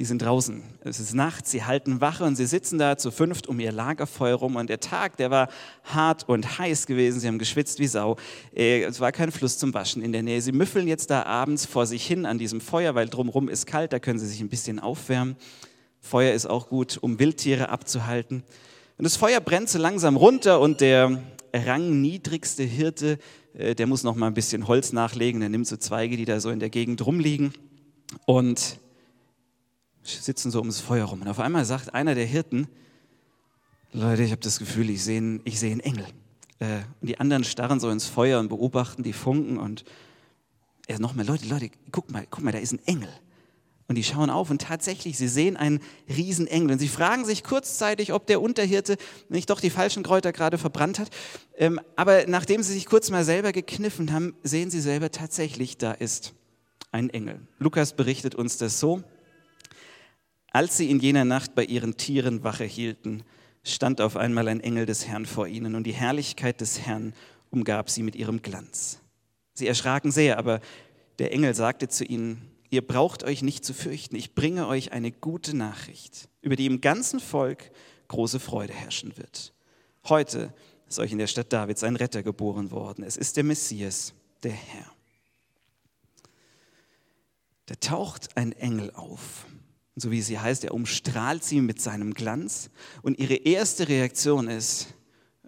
die 0.00 0.06
sind 0.06 0.22
draußen. 0.22 0.62
Es 0.80 0.98
ist 0.98 1.12
Nacht, 1.12 1.46
sie 1.46 1.64
halten 1.64 2.00
Wache 2.00 2.24
und 2.24 2.34
sie 2.34 2.46
sitzen 2.46 2.78
da 2.78 2.96
zu 2.96 3.10
fünft 3.10 3.46
um 3.48 3.60
ihr 3.60 3.70
Lagerfeuer 3.70 4.36
rum. 4.36 4.56
Und 4.56 4.70
der 4.70 4.80
Tag, 4.80 5.18
der 5.18 5.30
war 5.30 5.48
hart 5.84 6.26
und 6.26 6.58
heiß 6.58 6.86
gewesen. 6.86 7.20
Sie 7.20 7.28
haben 7.28 7.38
geschwitzt 7.38 7.80
wie 7.80 7.86
Sau. 7.86 8.16
Äh, 8.56 8.84
es 8.84 8.98
war 9.00 9.12
kein 9.12 9.30
Fluss 9.30 9.58
zum 9.58 9.74
Waschen 9.74 10.00
in 10.00 10.12
der 10.12 10.22
Nähe. 10.22 10.40
Sie 10.40 10.52
müffeln 10.52 10.88
jetzt 10.88 11.10
da 11.10 11.24
abends 11.24 11.66
vor 11.66 11.84
sich 11.84 12.06
hin 12.06 12.24
an 12.24 12.38
diesem 12.38 12.62
Feuer, 12.62 12.94
weil 12.94 13.10
drumherum 13.10 13.50
ist 13.50 13.66
kalt, 13.66 13.92
da 13.92 13.98
können 13.98 14.18
sie 14.18 14.26
sich 14.26 14.40
ein 14.40 14.48
bisschen 14.48 14.78
aufwärmen. 14.78 15.36
Feuer 16.00 16.32
ist 16.32 16.46
auch 16.46 16.70
gut, 16.70 16.96
um 17.02 17.18
Wildtiere 17.18 17.68
abzuhalten. 17.68 18.42
Und 18.96 19.04
das 19.04 19.16
Feuer 19.16 19.40
brennt 19.40 19.68
so 19.68 19.78
langsam 19.78 20.16
runter 20.16 20.60
und 20.60 20.80
der 20.80 21.22
rangniedrigste 21.52 22.62
Hirte, 22.62 23.18
äh, 23.52 23.74
der 23.74 23.86
muss 23.86 24.02
noch 24.02 24.14
mal 24.14 24.28
ein 24.28 24.34
bisschen 24.34 24.66
Holz 24.66 24.94
nachlegen. 24.94 25.40
Der 25.40 25.50
nimmt 25.50 25.66
so 25.66 25.76
Zweige, 25.76 26.16
die 26.16 26.24
da 26.24 26.40
so 26.40 26.48
in 26.48 26.58
der 26.58 26.70
Gegend 26.70 27.04
rumliegen 27.04 27.52
und 28.24 28.80
sitzen 30.18 30.50
so 30.50 30.60
ums 30.60 30.80
Feuer 30.80 31.06
rum. 31.06 31.22
Und 31.22 31.28
auf 31.28 31.40
einmal 31.40 31.64
sagt 31.64 31.94
einer 31.94 32.14
der 32.14 32.26
Hirten, 32.26 32.68
Leute, 33.92 34.22
ich 34.22 34.30
habe 34.30 34.40
das 34.40 34.58
Gefühl, 34.58 34.90
ich 34.90 35.02
sehe 35.02 35.40
ich 35.44 35.58
seh 35.58 35.70
einen 35.70 35.80
Engel. 35.80 36.06
Äh, 36.60 36.80
und 37.00 37.08
die 37.08 37.18
anderen 37.18 37.44
starren 37.44 37.80
so 37.80 37.90
ins 37.90 38.06
Feuer 38.06 38.38
und 38.38 38.48
beobachten 38.48 39.02
die 39.02 39.12
Funken 39.12 39.58
und 39.58 39.84
er 40.86 41.00
nochmal, 41.00 41.26
Leute, 41.26 41.46
Leute, 41.46 41.70
guck 41.92 42.10
mal, 42.10 42.26
guck 42.30 42.42
mal, 42.42 42.52
da 42.52 42.58
ist 42.58 42.72
ein 42.72 42.80
Engel. 42.86 43.08
Und 43.90 43.96
die 43.96 44.04
schauen 44.04 44.30
auf 44.30 44.50
und 44.50 44.62
tatsächlich, 44.62 45.18
sie 45.18 45.26
sehen 45.26 45.56
einen 45.56 45.80
Riesenengel. 46.08 46.70
Und 46.70 46.78
sie 46.78 46.86
fragen 46.86 47.24
sich 47.24 47.42
kurzzeitig, 47.42 48.12
ob 48.12 48.24
der 48.26 48.40
Unterhirte 48.40 48.96
nicht 49.28 49.50
doch 49.50 49.60
die 49.60 49.70
falschen 49.70 50.04
Kräuter 50.04 50.32
gerade 50.32 50.58
verbrannt 50.58 51.00
hat. 51.00 51.10
Ähm, 51.56 51.80
aber 51.96 52.26
nachdem 52.28 52.62
sie 52.62 52.72
sich 52.72 52.86
kurz 52.86 53.10
mal 53.10 53.24
selber 53.24 53.50
gekniffen 53.50 54.12
haben, 54.12 54.36
sehen 54.44 54.70
sie 54.70 54.80
selber 54.80 55.10
tatsächlich, 55.10 55.76
da 55.76 55.90
ist 55.90 56.34
ein 56.92 57.10
Engel. 57.10 57.40
Lukas 57.58 57.94
berichtet 57.94 58.36
uns 58.36 58.58
das 58.58 58.78
so. 58.78 59.02
Als 60.50 60.76
sie 60.76 60.90
in 60.90 60.98
jener 60.98 61.24
Nacht 61.24 61.54
bei 61.54 61.64
ihren 61.64 61.96
Tieren 61.96 62.42
Wache 62.42 62.64
hielten, 62.64 63.22
stand 63.62 64.00
auf 64.00 64.16
einmal 64.16 64.48
ein 64.48 64.60
Engel 64.60 64.84
des 64.84 65.06
Herrn 65.06 65.26
vor 65.26 65.46
ihnen 65.46 65.74
und 65.74 65.84
die 65.84 65.92
Herrlichkeit 65.92 66.60
des 66.60 66.80
Herrn 66.80 67.14
umgab 67.50 67.88
sie 67.90 68.02
mit 68.02 68.16
ihrem 68.16 68.42
Glanz. 68.42 69.00
Sie 69.54 69.66
erschraken 69.66 70.10
sehr, 70.10 70.38
aber 70.38 70.60
der 71.18 71.32
Engel 71.32 71.54
sagte 71.54 71.88
zu 71.88 72.04
ihnen, 72.04 72.50
ihr 72.70 72.86
braucht 72.86 73.22
euch 73.22 73.42
nicht 73.42 73.64
zu 73.64 73.74
fürchten, 73.74 74.16
ich 74.16 74.34
bringe 74.34 74.66
euch 74.66 74.92
eine 74.92 75.12
gute 75.12 75.56
Nachricht, 75.56 76.28
über 76.40 76.56
die 76.56 76.66
im 76.66 76.80
ganzen 76.80 77.20
Volk 77.20 77.70
große 78.08 78.40
Freude 78.40 78.72
herrschen 78.72 79.16
wird. 79.16 79.52
Heute 80.08 80.52
ist 80.88 80.98
euch 80.98 81.12
in 81.12 81.18
der 81.18 81.26
Stadt 81.26 81.52
Davids 81.52 81.84
ein 81.84 81.96
Retter 81.96 82.22
geboren 82.22 82.70
worden. 82.70 83.04
Es 83.04 83.16
ist 83.16 83.36
der 83.36 83.44
Messias, 83.44 84.14
der 84.42 84.52
Herr. 84.52 84.90
Da 87.66 87.74
taucht 87.76 88.36
ein 88.36 88.50
Engel 88.52 88.90
auf 88.92 89.46
so 90.00 90.10
wie 90.10 90.22
sie 90.22 90.38
heißt, 90.38 90.64
er 90.64 90.74
umstrahlt 90.74 91.44
sie 91.44 91.60
mit 91.60 91.80
seinem 91.80 92.14
Glanz 92.14 92.70
und 93.02 93.18
ihre 93.18 93.34
erste 93.34 93.88
Reaktion 93.88 94.48
ist, 94.48 94.88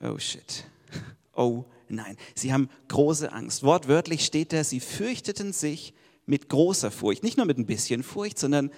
oh 0.00 0.18
shit, 0.18 0.64
oh 1.34 1.64
nein. 1.88 2.16
Sie 2.34 2.52
haben 2.52 2.68
große 2.88 3.32
Angst. 3.32 3.62
Wortwörtlich 3.62 4.24
steht 4.24 4.52
da, 4.52 4.64
sie 4.64 4.80
fürchteten 4.80 5.52
sich 5.52 5.94
mit 6.26 6.48
großer 6.48 6.90
Furcht, 6.90 7.22
nicht 7.22 7.36
nur 7.36 7.46
mit 7.46 7.58
ein 7.58 7.66
bisschen 7.66 8.02
Furcht, 8.02 8.38
sondern 8.38 8.70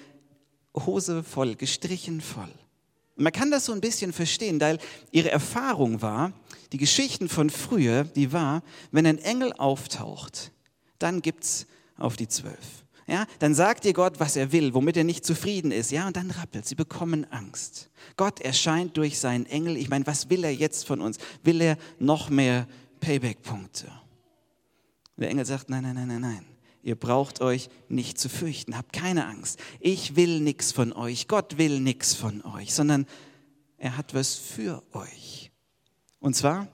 Hose 0.75 1.23
voll, 1.23 1.55
gestrichen 1.55 2.21
voll. 2.21 2.53
Man 3.17 3.33
kann 3.33 3.51
das 3.51 3.67
so 3.67 3.73
ein 3.73 3.81
bisschen 3.81 4.13
verstehen, 4.13 4.61
weil 4.61 4.79
ihre 5.13 5.31
Erfahrung 5.31 6.03
war, 6.03 6.33
die 6.73 6.79
Geschichten 6.79 7.29
von 7.29 7.49
früher, 7.49 8.05
die 8.05 8.33
war, 8.33 8.63
wenn 8.91 9.07
ein 9.07 9.19
Engel 9.19 9.53
auftaucht, 9.53 10.51
dann 10.99 11.23
gibt's 11.23 11.67
auf 11.97 12.17
die 12.17 12.27
zwölf 12.27 12.84
ja, 13.07 13.27
dann 13.39 13.55
sagt 13.55 13.85
ihr 13.85 13.93
Gott, 13.93 14.19
was 14.19 14.37
er 14.37 14.53
will, 14.53 14.73
womit 14.75 14.97
er 14.97 15.05
nicht 15.05 15.27
zufrieden 15.27 15.73
ist, 15.73 15.91
ja, 15.91 16.07
und 16.07 16.17
dann 16.17 16.31
rappelt, 16.31 16.67
sie 16.67 16.75
bekommen 16.75 17.31
Angst. 17.31 17.91
Gott 18.17 18.41
erscheint 18.41 18.97
durch 18.97 19.19
seinen 19.19 19.47
Engel. 19.47 19.77
Ich 19.77 19.91
meine, 19.91 20.07
was 20.07 20.31
will 20.31 20.45
er 20.45 20.55
jetzt 20.55 20.87
von 20.87 21.01
uns? 21.01 21.19
Will 21.43 21.61
er 21.61 21.77
noch 21.99 22.31
mehr 22.31 22.67
Payback-Punkte? 23.01 23.91
Der 25.17 25.31
Engel 25.31 25.45
sagt, 25.45 25.69
nein, 25.69 25.83
nein, 25.83 25.95
nein, 25.95 26.09
nein, 26.09 26.21
nein. 26.21 26.47
Ihr 26.83 26.97
braucht 26.97 27.41
euch 27.41 27.71
nicht 27.89 28.19
zu 28.19 28.29
fürchten, 28.29 28.77
habt 28.77 28.93
keine 28.93 29.27
Angst. 29.27 29.59
Ich 29.81 30.17
will 30.17 30.41
nichts 30.41 30.73
von 30.73 30.93
euch, 30.93 31.29
Gott 31.29 31.57
will 31.57 31.81
nichts 31.81 32.15
von 32.15 32.43
euch, 32.45 32.75
sondern 32.75 33.07
er 33.79 33.97
hat 33.97 34.15
was 34.15 34.35
für 34.35 34.83
euch. 34.93 35.51
Und 36.21 36.35
zwar, 36.35 36.69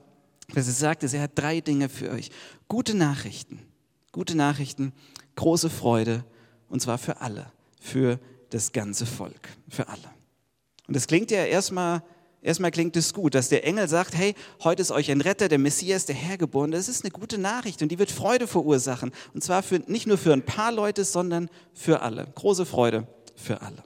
was 0.49 0.67
er 0.67 0.73
sagt, 0.73 1.03
ist, 1.03 1.13
er 1.13 1.23
hat 1.23 1.31
drei 1.35 1.61
Dinge 1.61 1.89
für 1.89 2.09
euch. 2.09 2.29
Gute 2.67 2.93
Nachrichten. 2.93 3.59
Gute 4.11 4.35
Nachrichten 4.35 4.91
große 5.35 5.69
Freude 5.69 6.23
und 6.69 6.81
zwar 6.81 6.97
für 6.97 7.21
alle, 7.21 7.51
für 7.79 8.19
das 8.49 8.71
ganze 8.71 9.05
Volk, 9.05 9.49
für 9.69 9.87
alle. 9.87 10.09
Und 10.87 10.95
das 10.95 11.07
klingt 11.07 11.31
ja 11.31 11.45
erstmal, 11.45 12.03
erstmal 12.41 12.71
klingt 12.71 12.95
es 12.95 13.13
gut, 13.13 13.33
dass 13.35 13.49
der 13.49 13.65
Engel 13.65 13.87
sagt, 13.87 14.15
hey, 14.15 14.35
heute 14.63 14.81
ist 14.81 14.91
euch 14.91 15.09
ein 15.09 15.21
Retter, 15.21 15.47
der 15.47 15.59
Messias, 15.59 16.05
der 16.05 16.15
Herr 16.15 16.37
geboren. 16.37 16.71
Das 16.71 16.89
ist 16.89 17.03
eine 17.03 17.11
gute 17.11 17.37
Nachricht 17.37 17.81
und 17.81 17.89
die 17.89 17.99
wird 17.99 18.11
Freude 18.11 18.47
verursachen. 18.47 19.11
Und 19.33 19.43
zwar 19.43 19.63
für, 19.63 19.79
nicht 19.87 20.07
nur 20.07 20.17
für 20.17 20.33
ein 20.33 20.43
paar 20.43 20.71
Leute, 20.71 21.05
sondern 21.05 21.49
für 21.73 22.01
alle. 22.01 22.27
Große 22.35 22.65
Freude 22.65 23.07
für 23.35 23.61
alle. 23.61 23.83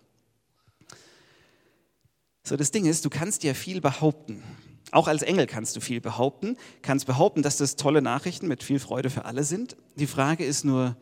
So, 2.43 2.55
das 2.57 2.71
Ding 2.71 2.85
ist, 2.85 3.05
du 3.05 3.09
kannst 3.09 3.43
ja 3.43 3.53
viel 3.53 3.81
behaupten. 3.81 4.43
Auch 4.91 5.07
als 5.07 5.23
Engel 5.23 5.47
kannst 5.47 5.75
du 5.75 5.81
viel 5.81 5.99
behaupten, 5.99 6.57
kannst 6.81 7.07
behaupten, 7.07 7.41
dass 7.41 7.57
das 7.57 7.75
tolle 7.75 8.01
Nachrichten 8.01 8.47
mit 8.47 8.63
viel 8.63 8.79
Freude 8.79 9.09
für 9.09 9.25
alle 9.25 9.43
sind. 9.43 9.75
Die 9.95 10.07
Frage 10.07 10.45
ist 10.45 10.63
nur, 10.63 10.95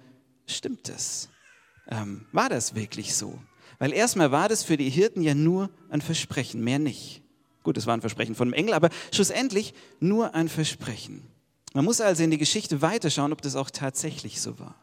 stimmt 0.48 0.90
es? 0.90 1.30
Ähm, 1.88 2.26
war 2.32 2.50
das 2.50 2.76
wirklich 2.76 3.16
so? 3.16 3.40
Weil 3.80 3.94
erstmal 3.94 4.32
war 4.32 4.50
das 4.50 4.64
für 4.64 4.78
die 4.78 4.90
Hirten 4.90 5.22
ja 5.22 5.36
nur 5.36 5.70
ein 5.90 6.02
Versprechen, 6.02 6.64
mehr 6.64 6.80
nicht. 6.80 7.22
Gut, 7.64 7.78
es 7.78 7.88
war 7.88 7.96
ein 7.96 8.02
Versprechen 8.02 8.36
von 8.36 8.48
einem 8.48 8.54
Engel, 8.54 8.74
aber 8.74 8.90
schlussendlich 9.12 9.74
nur 10.00 10.36
ein 10.36 10.50
Versprechen. 10.50 11.28
Man 11.74 11.86
muss 11.86 12.02
also 12.02 12.24
in 12.24 12.32
die 12.32 12.38
Geschichte 12.38 12.82
weiterschauen, 12.82 13.34
ob 13.34 13.42
das 13.42 13.56
auch 13.56 13.70
tatsächlich 13.70 14.42
so 14.42 14.60
war. 14.60 14.76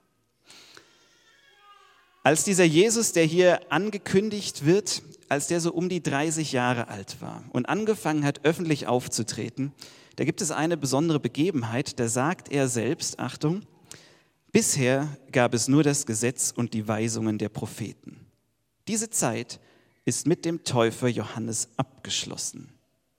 Als 2.23 2.45
dieser 2.45 2.65
Jesus, 2.65 3.13
der 3.13 3.25
hier 3.25 3.61
angekündigt 3.71 4.67
wird, 4.67 5.03
als 5.29 5.47
der 5.47 5.61
so 5.61 5.73
um 5.73 5.89
die 5.89 6.03
30 6.03 6.53
Jahre 6.53 6.89
alt 6.89 7.21
war 7.21 7.45
und 7.51 7.69
angefangen 7.69 8.25
hat, 8.25 8.45
öffentlich 8.45 8.87
aufzutreten, 8.87 9.73
da 10.17 10.25
gibt 10.25 10.43
es 10.43 10.51
eine 10.51 10.77
besondere 10.77 11.21
Begebenheit, 11.21 11.99
da 11.99 12.09
sagt 12.09 12.51
er 12.51 12.69
selbst, 12.69 13.19
Achtung, 13.19 13.63
Bisher 14.53 15.09
gab 15.31 15.55
es 15.55 15.69
nur 15.69 15.83
das 15.85 16.07
Gesetz 16.07 16.53
und 16.55 16.75
die 16.75 16.89
Weisungen 16.89 17.39
der 17.39 17.49
Propheten. 17.49 18.27
Diese 18.89 19.09
Zeit 19.11 19.61
ist 20.05 20.27
mit 20.27 20.45
dem 20.45 20.65
Täufer 20.65 21.07
Johannes 21.09 21.69
abgeschlossen. 21.77 22.73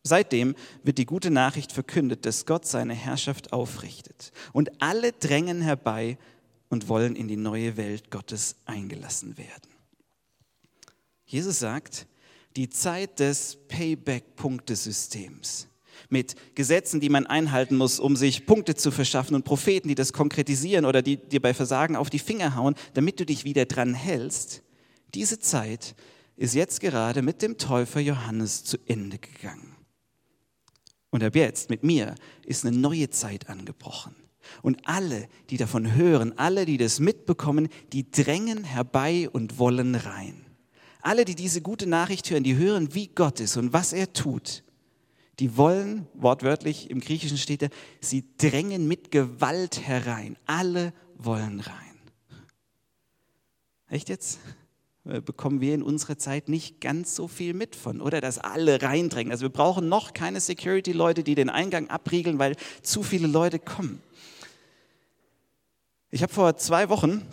Seitdem 0.04 0.56
wird 0.84 0.98
die 0.98 1.06
gute 1.06 1.30
Nachricht 1.32 1.72
verkündet, 1.72 2.26
dass 2.26 2.46
Gott 2.46 2.66
seine 2.66 2.96
Herrschaft 2.96 3.54
aufrichtet. 3.54 4.34
Und 4.52 4.82
alle 4.82 5.14
drängen 5.14 5.62
herbei 5.62 6.18
und 6.70 6.90
wollen 6.90 7.16
in 7.16 7.28
die 7.28 7.38
neue 7.38 7.78
Welt 7.78 8.12
Gottes 8.12 8.56
eingelassen 8.66 9.38
werden. 9.38 9.70
Jesus 11.26 11.60
sagt, 11.60 12.08
die 12.56 12.70
Zeit 12.70 13.20
des 13.20 13.58
Payback-Punktesystems 13.70 15.68
mit 16.10 16.36
Gesetzen, 16.56 17.00
die 17.00 17.10
man 17.10 17.26
einhalten 17.26 17.78
muss, 17.78 18.00
um 18.00 18.16
sich 18.16 18.46
Punkte 18.46 18.76
zu 18.76 18.92
verschaffen 18.92 19.36
und 19.36 19.46
Propheten, 19.46 19.88
die 19.88 19.96
das 19.96 20.14
konkretisieren 20.14 20.86
oder 20.86 21.02
die 21.02 21.18
dir 21.18 21.42
bei 21.42 21.54
Versagen 21.54 21.96
auf 21.96 22.10
die 22.10 22.20
Finger 22.20 22.56
hauen, 22.56 22.76
damit 22.94 23.20
du 23.20 23.26
dich 23.26 23.44
wieder 23.44 23.66
dran 23.66 23.94
hältst. 23.94 24.64
Diese 25.14 25.40
Zeit 25.40 25.96
ist 26.38 26.56
jetzt 26.56 26.80
gerade 26.80 27.22
mit 27.22 27.42
dem 27.42 27.58
Täufer 27.58 28.00
Johannes 28.00 28.64
zu 28.64 28.78
Ende 28.88 29.18
gegangen. 29.18 29.76
Und 31.10 31.24
ab 31.24 31.36
jetzt 31.36 31.70
mit 31.70 31.84
mir 31.84 32.16
ist 32.46 32.66
eine 32.66 32.76
neue 32.76 33.10
Zeit 33.10 33.50
angebrochen. 33.50 34.16
Und 34.62 34.88
alle, 34.88 35.28
die 35.50 35.58
davon 35.58 35.94
hören, 35.94 36.34
alle, 36.38 36.66
die 36.66 36.78
das 36.78 37.00
mitbekommen, 37.00 37.68
die 37.94 38.10
drängen 38.10 38.64
herbei 38.64 39.30
und 39.30 39.60
wollen 39.60 39.96
rein. 39.96 40.46
Alle, 41.02 41.26
die 41.26 41.36
diese 41.36 41.62
gute 41.62 41.88
Nachricht 41.88 42.30
hören, 42.30 42.44
die 42.44 42.56
hören, 42.56 42.94
wie 42.94 43.08
Gott 43.08 43.40
ist 43.40 43.58
und 43.58 43.74
was 43.74 43.94
er 43.94 44.14
tut 44.14 44.64
die 45.42 45.58
wollen, 45.58 46.08
wortwörtlich 46.14 46.92
im 46.92 47.00
Griechischen 47.00 47.38
steht 47.40 47.64
da, 47.64 47.68
sie 48.00 48.24
drängen 48.38 48.88
mit 48.88 49.10
Gewalt 49.10 49.82
herein. 49.82 50.38
Alle 50.46 50.94
wollen 51.18 51.60
rein. 51.60 52.00
Echt 53.90 54.08
jetzt? 54.08 54.40
Bekommen 55.04 55.60
wir 55.60 55.74
in 55.74 55.82
unserer 55.82 56.20
Zeit 56.20 56.48
nicht 56.48 56.80
ganz 56.80 57.16
so 57.16 57.28
viel 57.28 57.56
mit 57.56 57.76
von, 57.76 58.02
oder? 58.02 58.22
Dass 58.22 58.38
alle 58.38 58.84
reindrängen. 58.84 59.32
Also 59.32 59.42
wir 59.42 59.50
brauchen 59.50 59.90
noch 59.90 60.14
keine 60.14 60.40
Security-Leute, 60.40 61.24
die 61.24 61.34
den 61.34 61.50
Eingang 61.50 61.90
abriegeln, 61.90 62.38
weil 62.38 62.56
zu 62.84 63.02
viele 63.02 63.26
Leute 63.26 63.58
kommen. 63.58 64.04
Ich 66.12 66.22
habe 66.22 66.32
vor 66.32 66.56
zwei 66.58 66.90
Wochen 66.90 67.26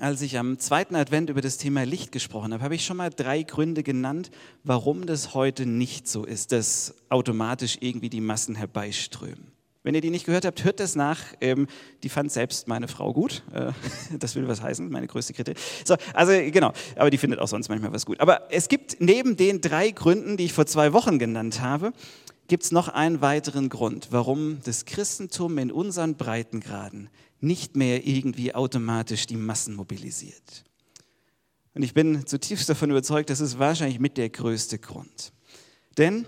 als 0.00 0.22
ich 0.22 0.38
am 0.38 0.58
zweiten 0.58 0.96
Advent 0.96 1.30
über 1.30 1.40
das 1.40 1.56
Thema 1.56 1.84
Licht 1.84 2.12
gesprochen 2.12 2.52
habe, 2.52 2.62
habe 2.62 2.74
ich 2.74 2.84
schon 2.84 2.96
mal 2.96 3.10
drei 3.10 3.42
Gründe 3.42 3.82
genannt, 3.82 4.30
warum 4.62 5.06
das 5.06 5.34
heute 5.34 5.66
nicht 5.66 6.08
so 6.08 6.24
ist, 6.24 6.52
dass 6.52 6.94
automatisch 7.08 7.78
irgendwie 7.80 8.08
die 8.08 8.20
Massen 8.20 8.54
herbeiströmen. 8.54 9.54
Wenn 9.84 9.94
ihr 9.94 10.00
die 10.00 10.10
nicht 10.10 10.24
gehört 10.24 10.46
habt, 10.46 10.64
hört 10.64 10.80
das 10.80 10.96
nach. 10.96 11.20
Ähm, 11.42 11.66
die 12.02 12.08
fand 12.08 12.32
selbst 12.32 12.68
meine 12.68 12.88
Frau 12.88 13.12
gut. 13.12 13.42
Äh, 13.52 13.72
das 14.18 14.34
will 14.34 14.48
was 14.48 14.62
heißen, 14.62 14.88
meine 14.90 15.06
größte 15.06 15.34
Kritik. 15.34 15.58
So, 15.84 15.96
also 16.14 16.32
genau, 16.50 16.72
aber 16.96 17.10
die 17.10 17.18
findet 17.18 17.38
auch 17.38 17.48
sonst 17.48 17.68
manchmal 17.68 17.92
was 17.92 18.06
gut. 18.06 18.18
Aber 18.20 18.50
es 18.50 18.68
gibt 18.68 18.96
neben 19.00 19.36
den 19.36 19.60
drei 19.60 19.90
Gründen, 19.90 20.38
die 20.38 20.46
ich 20.46 20.54
vor 20.54 20.64
zwei 20.64 20.94
Wochen 20.94 21.18
genannt 21.18 21.60
habe, 21.60 21.92
gibt 22.48 22.64
es 22.64 22.72
noch 22.72 22.88
einen 22.88 23.20
weiteren 23.20 23.68
Grund, 23.68 24.08
warum 24.10 24.58
das 24.64 24.86
Christentum 24.86 25.58
in 25.58 25.70
unseren 25.70 26.14
Breitengraden 26.16 27.10
nicht 27.44 27.76
mehr 27.76 28.06
irgendwie 28.06 28.54
automatisch 28.54 29.26
die 29.26 29.36
Massen 29.36 29.74
mobilisiert. 29.74 30.64
Und 31.74 31.82
ich 31.82 31.94
bin 31.94 32.26
zutiefst 32.26 32.68
davon 32.68 32.90
überzeugt, 32.90 33.30
das 33.30 33.40
ist 33.40 33.58
wahrscheinlich 33.58 34.00
mit 34.00 34.16
der 34.16 34.30
größte 34.30 34.78
Grund. 34.78 35.32
Denn 35.98 36.26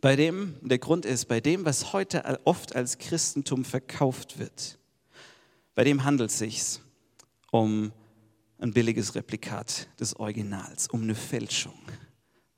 bei 0.00 0.16
dem, 0.16 0.56
der 0.62 0.78
Grund 0.78 1.04
ist, 1.04 1.26
bei 1.26 1.40
dem, 1.40 1.64
was 1.64 1.92
heute 1.92 2.40
oft 2.44 2.74
als 2.74 2.98
Christentum 2.98 3.64
verkauft 3.64 4.38
wird, 4.38 4.78
bei 5.74 5.84
dem 5.84 6.04
handelt 6.04 6.30
es 6.30 6.38
sich 6.38 6.80
um 7.50 7.92
ein 8.58 8.72
billiges 8.72 9.14
Replikat 9.14 9.88
des 9.98 10.16
Originals, 10.16 10.88
um 10.88 11.02
eine 11.02 11.14
Fälschung. 11.14 11.78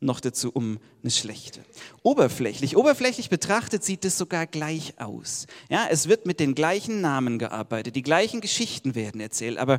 Noch 0.04 0.20
dazu 0.20 0.50
um 0.52 0.80
eine 1.02 1.10
schlechte. 1.10 1.64
Oberflächlich, 2.02 2.76
oberflächlich 2.76 3.30
betrachtet 3.30 3.82
sieht 3.82 4.04
es 4.04 4.18
sogar 4.18 4.46
gleich 4.46 5.00
aus. 5.00 5.46
Ja, 5.70 5.86
es 5.90 6.08
wird 6.08 6.26
mit 6.26 6.40
den 6.40 6.54
gleichen 6.54 7.00
Namen 7.00 7.38
gearbeitet, 7.38 7.96
die 7.96 8.02
gleichen 8.02 8.42
Geschichten 8.42 8.94
werden 8.94 9.18
erzählt, 9.18 9.56
aber 9.56 9.78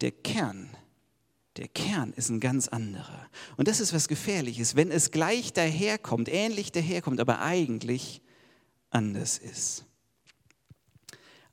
der 0.00 0.12
Kern, 0.12 0.70
der 1.58 1.68
Kern 1.68 2.14
ist 2.16 2.30
ein 2.30 2.40
ganz 2.40 2.68
anderer. 2.68 3.26
Und 3.58 3.68
das 3.68 3.80
ist 3.80 3.92
was 3.92 4.08
Gefährliches, 4.08 4.76
wenn 4.76 4.90
es 4.90 5.10
gleich 5.10 5.52
daherkommt, 5.52 6.32
ähnlich 6.32 6.72
daherkommt, 6.72 7.20
aber 7.20 7.42
eigentlich 7.42 8.22
anders 8.88 9.36
ist. 9.36 9.84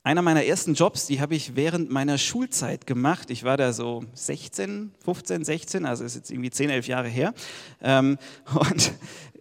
Einer 0.04 0.22
meiner 0.22 0.44
ersten 0.44 0.74
Jobs, 0.74 1.06
die 1.06 1.20
habe 1.20 1.36
ich 1.36 1.54
während 1.54 1.88
meiner 1.88 2.18
Schulzeit 2.18 2.88
gemacht. 2.88 3.30
Ich 3.30 3.44
war 3.44 3.56
da 3.56 3.72
so 3.72 4.02
16, 4.14 4.90
15, 5.04 5.44
16, 5.44 5.86
also 5.86 6.02
ist 6.02 6.16
jetzt 6.16 6.30
irgendwie 6.32 6.50
10, 6.50 6.70
11 6.70 6.88
Jahre 6.88 7.06
her. 7.06 7.32
Ähm, 7.80 8.18
und 8.54 8.92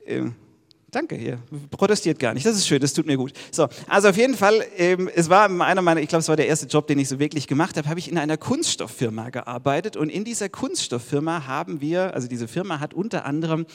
äh, 0.06 0.26
Danke, 0.92 1.16
ihr 1.16 1.40
protestiert 1.70 2.20
gar 2.20 2.34
nicht. 2.34 2.46
Das 2.46 2.58
ist 2.58 2.68
schön, 2.68 2.82
das 2.82 2.92
tut 2.92 3.06
mir 3.06 3.16
gut. 3.16 3.32
So, 3.50 3.70
also 3.88 4.10
auf 4.10 4.18
jeden 4.18 4.36
Fall, 4.36 4.62
ähm, 4.76 5.10
es 5.16 5.30
war 5.30 5.50
einer 5.50 5.82
meiner, 5.82 6.02
ich 6.02 6.10
glaube, 6.10 6.20
es 6.20 6.28
war 6.28 6.36
der 6.36 6.48
erste 6.48 6.68
Job, 6.68 6.86
den 6.86 7.00
ich 7.00 7.08
so 7.08 7.18
wirklich 7.18 7.48
gemacht 7.48 7.78
habe, 7.78 7.88
habe 7.88 7.98
ich 7.98 8.12
in 8.12 8.18
einer 8.18 8.36
Kunststofffirma 8.36 9.30
gearbeitet 9.30 9.96
und 9.96 10.10
in 10.10 10.26
dieser 10.26 10.50
Kunststofffirma 10.50 11.48
haben 11.48 11.80
wir, 11.80 12.14
also 12.14 12.28
diese 12.28 12.50
Firma 12.50 12.82
hat 12.82 12.94
unter 12.94 13.24
anderem 13.24 13.66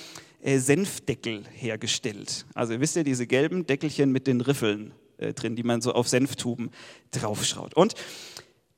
äh, 0.42 0.58
Senfdeckel 0.58 1.44
hergestellt. 1.54 2.44
Also 2.52 2.74
ihr 2.74 2.80
wisst 2.80 2.96
ja, 2.96 3.02
diese 3.02 3.26
gelben 3.26 3.66
Deckelchen 3.66 4.12
mit 4.12 4.26
den 4.26 4.42
Riffeln 4.42 4.92
äh, 5.18 5.32
drin, 5.32 5.56
die 5.56 5.62
man 5.62 5.80
so 5.80 5.92
auf 5.92 6.08
Senftuben 6.08 6.70
draufschraut. 7.10 7.74
Und 7.74 7.94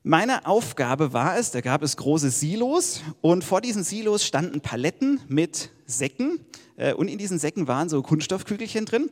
meine 0.02 0.46
Aufgabe 0.46 1.12
war 1.12 1.38
es, 1.38 1.50
da 1.50 1.60
gab 1.60 1.82
es 1.82 1.96
große 1.96 2.30
Silos 2.30 3.02
und 3.20 3.44
vor 3.44 3.60
diesen 3.60 3.84
Silos 3.84 4.24
standen 4.24 4.60
Paletten 4.60 5.20
mit 5.28 5.70
Säcken 5.86 6.40
äh, 6.76 6.94
und 6.94 7.08
in 7.08 7.18
diesen 7.18 7.38
Säcken 7.38 7.68
waren 7.68 7.88
so 7.88 8.00
Kunststoffkügelchen 8.02 8.86
drin. 8.86 9.10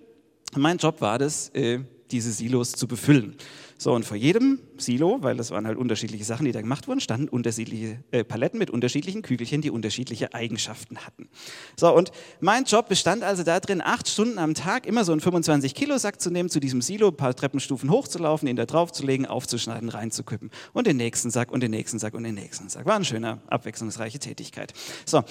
mein 0.56 0.78
Job 0.78 1.00
war 1.00 1.18
das, 1.18 1.50
äh, 1.50 1.80
diese 2.10 2.32
Silos 2.32 2.72
zu 2.72 2.86
befüllen. 2.86 3.36
So, 3.78 3.92
und 3.92 4.04
vor 4.04 4.16
jedem 4.16 4.58
Silo, 4.78 5.18
weil 5.20 5.36
das 5.36 5.50
waren 5.50 5.66
halt 5.66 5.76
unterschiedliche 5.76 6.24
Sachen, 6.24 6.46
die 6.46 6.52
da 6.52 6.62
gemacht 6.62 6.88
wurden, 6.88 7.00
standen 7.00 7.28
unterschiedliche 7.28 8.02
äh, 8.10 8.24
Paletten 8.24 8.58
mit 8.58 8.70
unterschiedlichen 8.70 9.20
Kügelchen, 9.20 9.60
die 9.60 9.70
unterschiedliche 9.70 10.32
Eigenschaften 10.32 10.98
hatten. 10.98 11.28
So, 11.76 11.94
und 11.94 12.10
mein 12.40 12.64
Job 12.64 12.88
bestand 12.88 13.22
also 13.22 13.42
darin, 13.42 13.82
acht 13.82 14.08
Stunden 14.08 14.38
am 14.38 14.54
Tag 14.54 14.86
immer 14.86 15.04
so 15.04 15.12
einen 15.12 15.20
25-Kilo-Sack 15.20 16.20
zu 16.20 16.30
nehmen, 16.30 16.48
zu 16.48 16.58
diesem 16.58 16.80
Silo, 16.80 17.08
ein 17.08 17.16
paar 17.16 17.36
Treppenstufen 17.36 17.90
hochzulaufen, 17.90 18.48
ihn 18.48 18.56
da 18.56 18.64
draufzulegen, 18.64 19.26
aufzuschneiden, 19.26 19.90
reinzukippen. 19.90 20.50
Und 20.72 20.86
den 20.86 20.96
nächsten 20.96 21.30
Sack 21.30 21.52
und 21.52 21.62
den 21.62 21.70
nächsten 21.70 21.98
Sack 21.98 22.14
und 22.14 22.24
den 22.24 22.34
nächsten 22.34 22.70
Sack. 22.70 22.86
War 22.86 22.96
eine 22.96 23.04
schöne, 23.04 23.40
abwechslungsreiche 23.48 24.18
Tätigkeit. 24.18 24.72
So, 25.04 25.22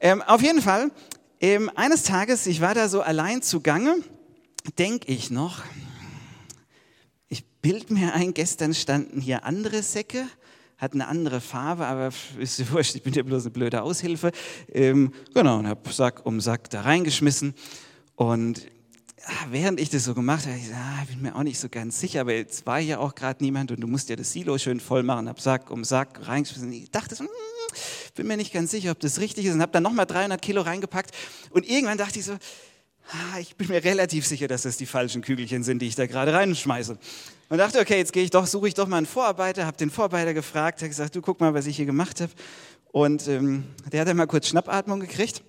ähm, 0.00 0.20
auf 0.20 0.42
jeden 0.42 0.60
Fall, 0.60 0.90
ähm, 1.40 1.70
eines 1.74 2.02
Tages, 2.02 2.46
ich 2.46 2.60
war 2.60 2.74
da 2.74 2.88
so 2.88 3.00
allein 3.00 3.40
zugange, 3.40 3.96
denke 4.78 5.10
ich 5.10 5.30
noch, 5.30 5.62
bild 7.64 7.90
mir 7.90 8.12
ein, 8.12 8.34
gestern 8.34 8.74
standen 8.74 9.22
hier 9.22 9.44
andere 9.44 9.82
Säcke, 9.82 10.26
hatten 10.76 11.00
eine 11.00 11.08
andere 11.08 11.40
Farbe, 11.40 11.86
aber 11.86 12.10
ist 12.38 12.70
wurscht, 12.70 12.94
ich 12.94 13.02
bin 13.02 13.14
ja 13.14 13.22
bloß 13.22 13.44
eine 13.44 13.52
blöde 13.52 13.80
Aushilfe. 13.80 14.32
Ähm, 14.70 15.14
genau, 15.32 15.60
und 15.60 15.66
habe 15.66 15.90
Sack 15.90 16.26
um 16.26 16.42
Sack 16.42 16.68
da 16.68 16.82
reingeschmissen. 16.82 17.54
Und 18.16 18.66
ah, 19.24 19.46
während 19.48 19.80
ich 19.80 19.88
das 19.88 20.04
so 20.04 20.12
gemacht 20.12 20.44
habe, 20.44 20.58
ich 20.58 20.74
ah, 20.74 21.06
bin 21.08 21.22
mir 21.22 21.34
auch 21.34 21.42
nicht 21.42 21.58
so 21.58 21.70
ganz 21.70 21.98
sicher, 21.98 22.20
aber 22.20 22.34
jetzt 22.34 22.66
war 22.66 22.80
hier 22.80 23.00
auch 23.00 23.14
gerade 23.14 23.42
niemand 23.42 23.70
und 23.70 23.80
du 23.80 23.86
musst 23.86 24.10
ja 24.10 24.16
das 24.16 24.30
Silo 24.30 24.58
schön 24.58 24.78
voll 24.78 25.02
machen, 25.02 25.26
habe 25.26 25.40
Sack 25.40 25.70
um 25.70 25.84
Sack 25.84 26.28
reingeschmissen. 26.28 26.70
Ich 26.70 26.90
dachte 26.90 27.14
so, 27.14 27.24
hm, 27.24 27.30
bin 28.14 28.26
mir 28.26 28.36
nicht 28.36 28.52
ganz 28.52 28.72
sicher, 28.72 28.90
ob 28.90 29.00
das 29.00 29.20
richtig 29.20 29.46
ist 29.46 29.54
und 29.54 29.62
habe 29.62 29.72
dann 29.72 29.84
nochmal 29.84 30.04
300 30.04 30.42
Kilo 30.42 30.60
reingepackt. 30.60 31.12
Und 31.48 31.66
irgendwann 31.66 31.96
dachte 31.96 32.18
ich 32.18 32.26
so, 32.26 32.34
ah, 32.34 33.38
ich 33.40 33.56
bin 33.56 33.68
mir 33.68 33.82
relativ 33.82 34.26
sicher, 34.26 34.48
dass 34.48 34.62
das 34.62 34.76
die 34.76 34.84
falschen 34.84 35.22
Kügelchen 35.22 35.62
sind, 35.62 35.80
die 35.80 35.86
ich 35.86 35.94
da 35.94 36.06
gerade 36.06 36.34
reinschmeiße. 36.34 36.98
Und 37.48 37.58
dachte, 37.58 37.78
okay, 37.80 37.98
jetzt 37.98 38.12
gehe 38.12 38.24
ich 38.24 38.30
doch, 38.30 38.46
suche 38.46 38.68
ich 38.68 38.74
doch 38.74 38.88
mal 38.88 38.96
einen 38.96 39.06
Vorarbeiter, 39.06 39.66
habe 39.66 39.76
den 39.76 39.90
Vorarbeiter 39.90 40.34
gefragt, 40.34 40.80
habe 40.80 40.88
gesagt, 40.88 41.14
du 41.14 41.20
guck 41.20 41.40
mal, 41.40 41.54
was 41.54 41.66
ich 41.66 41.76
hier 41.76 41.86
gemacht 41.86 42.20
habe. 42.20 42.32
Und 42.90 43.28
ähm, 43.28 43.64
der 43.92 44.00
hat 44.00 44.08
dann 44.08 44.16
mal 44.16 44.26
kurz 44.26 44.48
Schnappatmung 44.48 45.00
gekriegt, 45.00 45.42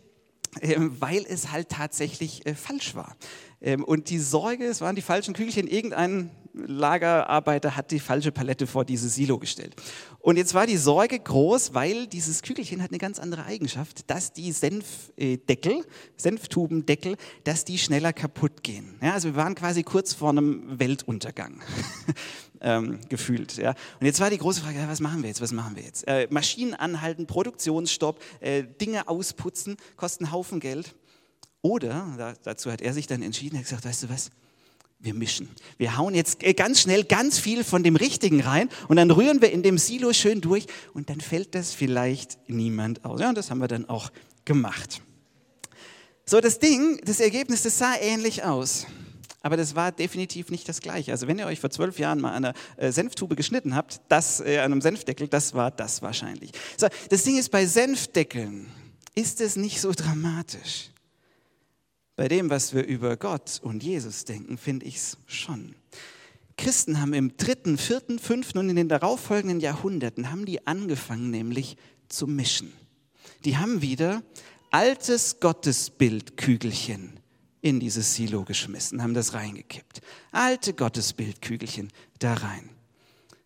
ähm, 0.62 0.95
weil 0.99 1.25
es 1.27 1.51
halt 1.51 1.69
tatsächlich 1.69 2.45
äh, 2.45 2.55
falsch 2.55 2.95
war. 2.95 3.15
Ähm, 3.62 3.84
und 3.84 4.10
die 4.10 4.19
Sorge, 4.19 4.65
es 4.65 4.81
waren 4.81 4.95
die 4.95 5.01
falschen 5.01 5.34
Kügelchen, 5.34 5.67
irgendein 5.67 6.31
Lagerarbeiter 6.55 7.75
hat 7.75 7.91
die 7.91 7.99
falsche 7.99 8.31
Palette 8.31 8.67
vor 8.67 8.85
dieses 8.85 9.15
Silo 9.15 9.37
gestellt. 9.37 9.75
Und 10.19 10.37
jetzt 10.37 10.53
war 10.53 10.65
die 10.65 10.77
Sorge 10.77 11.19
groß, 11.19 11.73
weil 11.73 12.07
dieses 12.07 12.41
Kügelchen 12.41 12.81
hat 12.81 12.91
eine 12.91 12.97
ganz 12.97 13.19
andere 13.19 13.45
Eigenschaft, 13.45 14.09
dass 14.09 14.33
die 14.33 14.51
Senfdeckel, 14.51 15.83
Senftubendeckel, 16.17 17.17
dass 17.43 17.65
die 17.65 17.77
schneller 17.77 18.13
kaputt 18.13 18.63
gehen. 18.63 18.95
Ja, 19.01 19.13
also 19.13 19.29
wir 19.29 19.35
waren 19.35 19.55
quasi 19.55 19.83
kurz 19.83 20.13
vor 20.13 20.29
einem 20.29 20.79
Weltuntergang. 20.79 21.61
ähm, 22.61 22.99
gefühlt. 23.09 23.57
Ja. 23.57 23.75
Und 23.99 24.05
jetzt 24.05 24.19
war 24.19 24.29
die 24.29 24.37
große 24.37 24.61
Frage, 24.61 24.79
was 24.87 24.99
machen 24.99 25.21
wir 25.21 25.29
jetzt, 25.29 25.41
was 25.41 25.51
machen 25.51 25.75
wir 25.75 25.83
jetzt? 25.83 26.07
Äh, 26.07 26.27
Maschinen 26.29 26.73
anhalten, 26.73 27.27
Produktionsstopp, 27.27 28.21
äh, 28.39 28.63
Dinge 28.63 29.07
ausputzen, 29.07 29.77
kosten 29.95 30.25
einen 30.25 30.33
Haufen 30.33 30.59
Geld. 30.59 30.95
Oder, 31.61 32.13
da, 32.17 32.33
dazu 32.43 32.71
hat 32.71 32.81
er 32.81 32.93
sich 32.93 33.07
dann 33.07 33.21
entschieden, 33.21 33.55
er 33.55 33.59
hat 33.59 33.65
gesagt, 33.65 33.85
weißt 33.85 34.03
du 34.03 34.09
was, 34.09 34.31
wir 34.99 35.13
mischen. 35.13 35.49
Wir 35.77 35.97
hauen 35.97 36.15
jetzt 36.15 36.43
äh, 36.43 36.53
ganz 36.53 36.81
schnell 36.81 37.03
ganz 37.03 37.39
viel 37.39 37.63
von 37.63 37.84
dem 37.84 37.95
Richtigen 37.95 38.41
rein 38.41 38.69
und 38.88 38.95
dann 38.97 39.12
rühren 39.12 39.41
wir 39.41 39.51
in 39.51 39.63
dem 39.63 39.77
Silo 39.77 40.13
schön 40.13 40.41
durch 40.41 40.65
und 40.93 41.10
dann 41.10 41.21
fällt 41.21 41.55
das 41.55 41.73
vielleicht 41.73 42.38
niemand 42.47 43.05
aus. 43.05 43.19
Ja, 43.21 43.29
und 43.29 43.38
das 43.38 43.51
haben 43.51 43.60
wir 43.60 43.67
dann 43.67 43.88
auch 43.88 44.12
gemacht. 44.45 45.01
So, 46.25 46.41
das 46.41 46.60
Ding, 46.60 46.99
das 47.05 47.19
Ergebnis, 47.19 47.63
das 47.63 47.77
sah 47.77 47.95
ähnlich 47.99 48.43
aus. 48.43 48.88
Aber 49.43 49.58
das 49.58 49.75
war 49.75 49.91
definitiv 49.91 50.49
nicht 50.49 50.67
das 50.67 50.81
Gleiche. 50.81 51.12
Also 51.12 51.27
wenn 51.27 51.38
ihr 51.38 51.45
euch 51.45 51.60
vor 51.60 51.69
zwölf 51.69 51.99
Jahren 51.99 52.19
mal 52.19 52.34
eine 52.34 52.53
äh, 52.77 52.91
Senftube 52.91 53.36
geschnitten 53.36 53.75
habt, 53.75 54.01
das 54.08 54.39
äh, 54.39 54.58
an 54.58 54.71
einem 54.71 54.81
Senfdeckel, 54.81 55.27
das 55.27 55.53
war 55.53 55.69
das 55.69 56.01
wahrscheinlich. 56.01 56.51
So, 56.77 56.88
das 57.12 57.23
Ding 57.23 57.38
ist, 57.38 57.51
bei 57.51 57.67
Senfdeckeln 57.67 58.71
ist 59.13 59.41
es 59.41 59.55
nicht 59.55 59.81
so 59.81 59.91
dramatisch. 59.91 60.89
Bei 62.15 62.28
dem, 62.28 62.49
was 62.49 62.73
wir 62.73 62.86
über 62.86 63.17
Gott 63.17 63.60
und 63.62 63.84
Jesus 63.84 64.25
denken, 64.25 64.58
finde 64.58 64.86
ich 64.86 64.97
es 64.97 65.17
schon. 65.25 65.75
Christen 66.58 67.01
haben 67.01 67.13
im 67.13 67.36
dritten, 67.36 67.78
vierten, 67.78 68.19
fünften 68.19 68.60
und 68.60 68.69
in 68.69 68.78
den 68.78 68.88
darauffolgenden 68.88 69.60
Jahrhunderten 69.60 70.32
haben 70.32 70.45
die 70.45 70.65
angefangen, 70.65 71.30
nämlich 71.30 71.75
zu 72.08 72.28
mischen. 72.28 72.71
Die 73.43 73.58
haben 73.58 73.82
wieder 73.82 74.23
altes 74.71 75.39
Gottesbildkügelchen 75.41 77.19
in 77.62 77.80
dieses 77.80 78.15
Silo 78.15 78.43
geschmissen, 78.43 79.01
haben 79.01 79.13
das 79.13 79.34
reingekippt. 79.34 80.01
Alte 80.32 80.73
Gottesbildkügelchen 80.73 81.91
da 82.19 82.36
rein. 82.36 82.69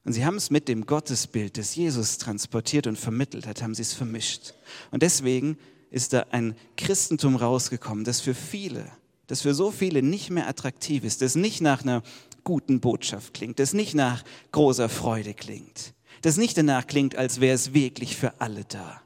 Und 0.03 0.13
sie 0.13 0.25
haben 0.25 0.35
es 0.35 0.49
mit 0.49 0.67
dem 0.67 0.85
Gottesbild, 0.85 1.57
das 1.57 1.75
Jesus 1.75 2.17
transportiert 2.17 2.87
und 2.87 2.97
vermittelt 2.97 3.47
hat, 3.47 3.61
haben 3.61 3.75
sie 3.75 3.81
es 3.81 3.93
vermischt. 3.93 4.53
Und 4.91 5.03
deswegen 5.03 5.57
ist 5.91 6.13
da 6.13 6.25
ein 6.31 6.55
Christentum 6.77 7.35
rausgekommen, 7.35 8.03
das 8.03 8.21
für 8.21 8.35
viele, 8.35 8.85
das 9.27 9.41
für 9.41 9.53
so 9.53 9.71
viele 9.71 10.01
nicht 10.01 10.29
mehr 10.29 10.47
attraktiv 10.47 11.03
ist, 11.03 11.21
das 11.21 11.35
nicht 11.35 11.61
nach 11.61 11.81
einer 11.81 12.03
guten 12.43 12.79
Botschaft 12.79 13.33
klingt, 13.33 13.59
das 13.59 13.73
nicht 13.73 13.95
nach 13.95 14.23
großer 14.51 14.89
Freude 14.89 15.33
klingt, 15.33 15.93
das 16.21 16.37
nicht 16.37 16.57
danach 16.57 16.87
klingt, 16.87 17.15
als 17.15 17.39
wäre 17.39 17.55
es 17.55 17.73
wirklich 17.73 18.15
für 18.15 18.39
alle 18.41 18.65
da, 18.65 19.01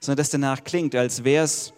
sondern 0.00 0.18
das 0.18 0.30
danach 0.30 0.64
klingt, 0.64 0.94
als 0.94 1.24
wäre 1.24 1.44
es 1.44 1.72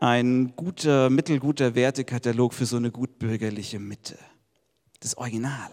ein 0.00 0.54
guter, 0.56 1.10
mittelguter 1.10 1.74
Wertekatalog 1.74 2.54
für 2.54 2.66
so 2.66 2.76
eine 2.76 2.90
gutbürgerliche 2.90 3.78
Mitte. 3.78 4.18
Das 5.00 5.16
Original. 5.16 5.70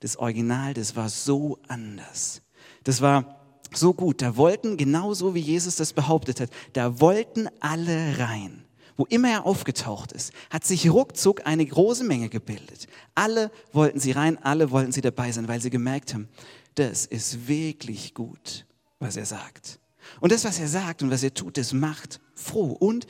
Das 0.00 0.16
Original, 0.16 0.74
das 0.74 0.94
war 0.96 1.08
so 1.08 1.58
anders. 1.68 2.42
Das 2.84 3.00
war 3.00 3.43
so 3.76 3.94
gut. 3.94 4.22
Da 4.22 4.36
wollten, 4.36 4.76
genauso 4.76 5.34
wie 5.34 5.40
Jesus 5.40 5.76
das 5.76 5.92
behauptet 5.92 6.40
hat, 6.40 6.50
da 6.72 7.00
wollten 7.00 7.48
alle 7.60 8.18
rein. 8.18 8.64
Wo 8.96 9.06
immer 9.06 9.28
er 9.30 9.46
aufgetaucht 9.46 10.12
ist, 10.12 10.32
hat 10.50 10.64
sich 10.64 10.88
ruckzuck 10.88 11.46
eine 11.46 11.66
große 11.66 12.04
Menge 12.04 12.28
gebildet. 12.28 12.86
Alle 13.14 13.50
wollten 13.72 13.98
sie 13.98 14.12
rein, 14.12 14.38
alle 14.42 14.70
wollten 14.70 14.92
sie 14.92 15.00
dabei 15.00 15.32
sein, 15.32 15.48
weil 15.48 15.60
sie 15.60 15.70
gemerkt 15.70 16.14
haben, 16.14 16.28
das 16.76 17.06
ist 17.06 17.48
wirklich 17.48 18.14
gut, 18.14 18.66
was 19.00 19.16
er 19.16 19.26
sagt. 19.26 19.80
Und 20.20 20.32
das, 20.32 20.44
was 20.44 20.60
er 20.60 20.68
sagt 20.68 21.02
und 21.02 21.10
was 21.10 21.22
er 21.22 21.34
tut, 21.34 21.56
das 21.56 21.72
macht 21.72 22.20
froh. 22.34 22.72
Und 22.72 23.06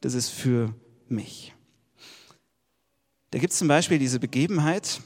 das 0.00 0.14
ist 0.14 0.30
für 0.30 0.74
mich. 1.08 1.54
Da 3.30 3.38
gibt 3.38 3.52
es 3.52 3.58
zum 3.58 3.68
Beispiel 3.68 3.98
diese 3.98 4.18
Begebenheit, 4.18 5.00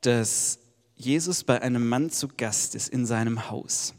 dass 0.00 0.59
Jesus 1.00 1.44
bei 1.44 1.62
einem 1.62 1.88
Mann 1.88 2.10
zu 2.10 2.28
Gast 2.28 2.74
ist 2.74 2.88
in 2.88 3.06
seinem 3.06 3.50
Haus. 3.50 3.94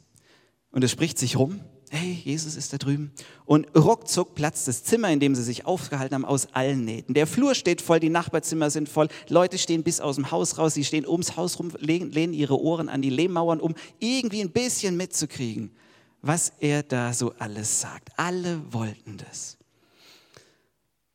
Und 0.71 0.83
es 0.83 0.91
spricht 0.91 1.17
sich 1.17 1.37
rum, 1.37 1.59
hey, 1.89 2.13
Jesus 2.23 2.55
ist 2.55 2.71
da 2.71 2.77
drüben. 2.77 3.11
Und 3.43 3.67
ruckzuck 3.75 4.33
platzt 4.35 4.67
das 4.67 4.83
Zimmer, 4.83 5.09
in 5.09 5.19
dem 5.19 5.35
sie 5.35 5.43
sich 5.43 5.65
aufgehalten 5.65 6.15
haben, 6.15 6.25
aus 6.25 6.53
allen 6.53 6.85
Nähten. 6.85 7.13
Der 7.13 7.27
Flur 7.27 7.53
steht 7.53 7.81
voll, 7.81 7.99
die 7.99 8.09
Nachbarzimmer 8.09 8.69
sind 8.69 8.87
voll, 8.87 9.09
Leute 9.27 9.57
stehen 9.57 9.83
bis 9.83 9.99
aus 9.99 10.15
dem 10.15 10.31
Haus 10.31 10.57
raus, 10.57 10.75
sie 10.75 10.85
stehen 10.85 11.05
ums 11.05 11.35
Haus 11.35 11.59
rum, 11.59 11.73
lehnen 11.79 12.33
ihre 12.33 12.59
Ohren 12.59 12.87
an 12.87 13.01
die 13.01 13.09
Lehmmauern, 13.09 13.59
um 13.59 13.75
irgendwie 13.99 14.41
ein 14.41 14.51
bisschen 14.51 14.95
mitzukriegen, 14.95 15.71
was 16.21 16.53
er 16.59 16.83
da 16.83 17.13
so 17.13 17.33
alles 17.39 17.81
sagt. 17.81 18.09
Alle 18.15 18.61
wollten 18.71 19.17
das. 19.17 19.57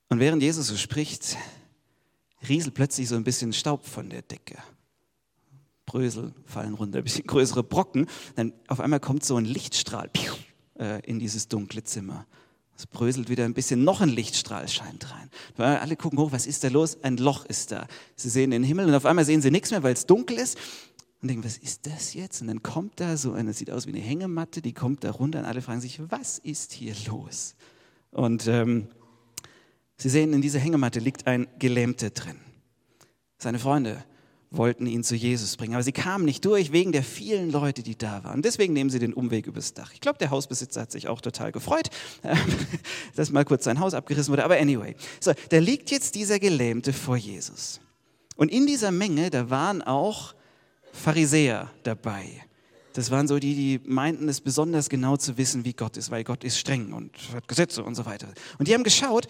Und 0.09 0.21
während 0.21 0.43
Jesus 0.43 0.67
so 0.67 0.77
spricht, 0.77 1.37
rieselt 2.49 2.75
plötzlich 2.75 3.09
so 3.09 3.15
ein 3.15 3.25
bisschen 3.25 3.53
Staub 3.53 3.87
von 3.87 4.11
der 4.11 4.23
Decke. 4.23 4.59
Brösel 5.87 6.35
fallen 6.45 6.75
runter, 6.75 6.99
ein 6.99 7.05
bisschen 7.05 7.27
größere 7.27 7.63
Brocken. 7.63 8.07
Dann 8.35 8.53
auf 8.69 8.81
einmal 8.81 9.01
kommt 9.01 9.25
so 9.25 9.37
ein 9.37 9.45
Lichtstrahl 9.45 10.11
äh, 10.79 11.01
in 11.09 11.19
dieses 11.19 11.49
dunkle 11.49 11.85
Zimmer. 11.85 12.27
Es 12.77 12.87
bröselt 12.87 13.31
wieder 13.31 13.45
ein 13.45 13.55
bisschen, 13.55 13.85
noch 13.85 14.03
ein 14.03 14.11
Lichtstrahl 14.11 14.69
scheint 14.69 15.11
rein. 15.11 15.31
Alle 15.57 15.97
gucken 15.97 16.19
hoch, 16.19 16.33
was 16.33 16.47
ist 16.47 16.63
da 16.63 16.69
los? 16.69 17.03
Ein 17.03 17.17
Loch 17.17 17.47
ist 17.47 17.73
da. 17.73 17.87
Sie 18.17 18.29
sehen 18.29 18.51
den 18.51 18.63
Himmel 18.63 18.87
und 18.87 18.95
auf 18.95 19.07
einmal 19.07 19.25
sehen 19.25 19.41
sie 19.41 19.51
nichts 19.51 19.71
mehr, 19.71 19.83
weil 19.83 19.95
es 19.95 20.05
dunkel 20.05 20.37
ist. 20.37 20.59
Und 21.23 21.29
denken, 21.29 21.45
was 21.45 21.57
ist 21.57 21.87
das 21.87 22.13
jetzt? 22.13 22.43
Und 22.43 22.49
dann 22.49 22.63
kommt 22.63 23.01
da 23.01 23.17
so 23.17 23.33
eine, 23.33 23.55
sieht 23.55 23.71
aus 23.71 23.87
wie 23.87 23.91
eine 23.91 24.01
Hängematte, 24.01 24.61
die 24.61 24.75
kommt 24.75 25.05
da 25.05 25.11
runter 25.11 25.39
und 25.39 25.45
alle 25.47 25.63
fragen 25.63 25.81
sich, 25.81 25.99
was 26.11 26.39
ist 26.39 26.75
hier 26.75 26.95
los? 27.09 27.55
Und 28.11 28.47
ähm, 28.47 28.89
sie 29.97 30.11
sehen, 30.11 30.35
in 30.35 30.43
dieser 30.43 30.59
Hängematte 30.59 31.01
liegt 31.01 31.27
ein 31.27 31.47
Gelähmter 31.59 32.11
drin. 32.11 32.37
Seine 33.39 33.59
Freunde 33.59 34.05
wollten 34.51 34.87
ihn 34.87 35.03
zu 35.03 35.15
Jesus 35.15 35.57
bringen. 35.57 35.75
Aber 35.75 35.83
sie 35.83 35.93
kamen 35.93 36.25
nicht 36.25 36.45
durch 36.45 36.73
wegen 36.73 36.93
der 36.93 37.03
vielen 37.03 37.51
Leute, 37.51 37.83
die 37.83 37.97
da 37.97 38.23
waren. 38.25 38.43
Deswegen 38.43 38.73
nehmen 38.73 38.91
sie 38.91 38.99
den 38.99 39.13
Umweg 39.13 39.47
übers 39.47 39.75
Dach. 39.75 39.93
Ich 39.93 40.01
glaube, 40.01 40.19
der 40.19 40.31
Hausbesitzer 40.31 40.83
hat 40.83 40.93
sich 40.93 41.09
auch 41.09 41.21
total 41.21 41.53
gefreut, 41.53 41.91
dass 43.17 43.31
mal 43.31 43.45
kurz 43.45 43.65
sein 43.65 43.81
Haus 43.81 43.95
abgerissen 43.95 44.33
wurde. 44.33 44.45
Aber 44.45 44.57
anyway, 44.57 44.95
so, 45.21 45.33
da 45.49 45.59
liegt 45.59 45.91
jetzt 45.91 46.15
dieser 46.15 46.39
Gelähmte 46.39 46.93
vor 46.93 47.17
Jesus. 47.17 47.81
Und 48.37 48.51
in 48.51 48.67
dieser 48.67 48.91
Menge, 48.91 49.31
da 49.31 49.51
waren 49.51 49.83
auch 49.83 50.35
Pharisäer 50.93 51.71
dabei. 51.83 52.43
Das 52.93 53.11
waren 53.11 53.29
so 53.29 53.39
die, 53.39 53.55
die 53.55 53.81
meinten 53.85 54.29
es 54.29 54.41
besonders 54.41 54.89
genau 54.89 55.17
zu 55.17 55.37
wissen, 55.37 55.65
wie 55.65 55.75
Gott 55.75 55.97
ist, 55.99 56.11
weil 56.11 56.25
Gott 56.25 56.45
ist 56.45 56.59
streng 56.59 56.95
und 56.95 57.13
hat 57.35 57.47
Gesetze 57.47 57.85
und 57.85 57.95
so 57.95 58.07
weiter. 58.07 58.29
Und 58.59 58.69
die 58.69 58.75
haben 58.75 58.85
geschaut, 58.85 59.27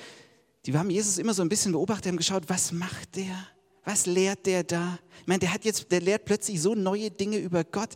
die 0.66 0.76
haben 0.76 0.90
Jesus 0.90 1.18
immer 1.18 1.34
so 1.34 1.42
ein 1.42 1.48
bisschen 1.48 1.72
beobachtet, 1.72 2.06
haben 2.06 2.16
geschaut, 2.16 2.44
was 2.48 2.70
macht 2.70 3.16
der? 3.16 3.48
Was 3.86 4.04
lehrt 4.04 4.46
der 4.46 4.64
da? 4.64 4.98
Ich 5.20 5.28
meine, 5.28 5.38
der 5.38 5.54
hat 5.54 5.64
jetzt, 5.64 5.90
der 5.92 6.00
lehrt 6.00 6.24
plötzlich 6.24 6.60
so 6.60 6.74
neue 6.74 7.08
Dinge 7.08 7.38
über 7.38 7.62
Gott. 7.62 7.90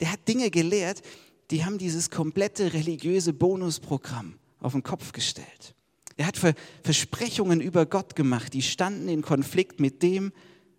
Der 0.00 0.10
hat 0.10 0.26
Dinge 0.26 0.50
gelehrt, 0.50 1.02
die 1.50 1.62
haben 1.64 1.76
dieses 1.76 2.10
komplette 2.10 2.72
religiöse 2.72 3.34
Bonusprogramm 3.34 4.38
auf 4.60 4.72
den 4.72 4.82
Kopf 4.82 5.12
gestellt. 5.12 5.74
Er 6.16 6.26
hat 6.26 6.38
Versprechungen 6.82 7.60
über 7.60 7.84
Gott 7.84 8.16
gemacht, 8.16 8.54
die 8.54 8.62
standen 8.62 9.08
in 9.08 9.20
Konflikt 9.20 9.78
mit 9.78 10.02
dem, 10.02 10.32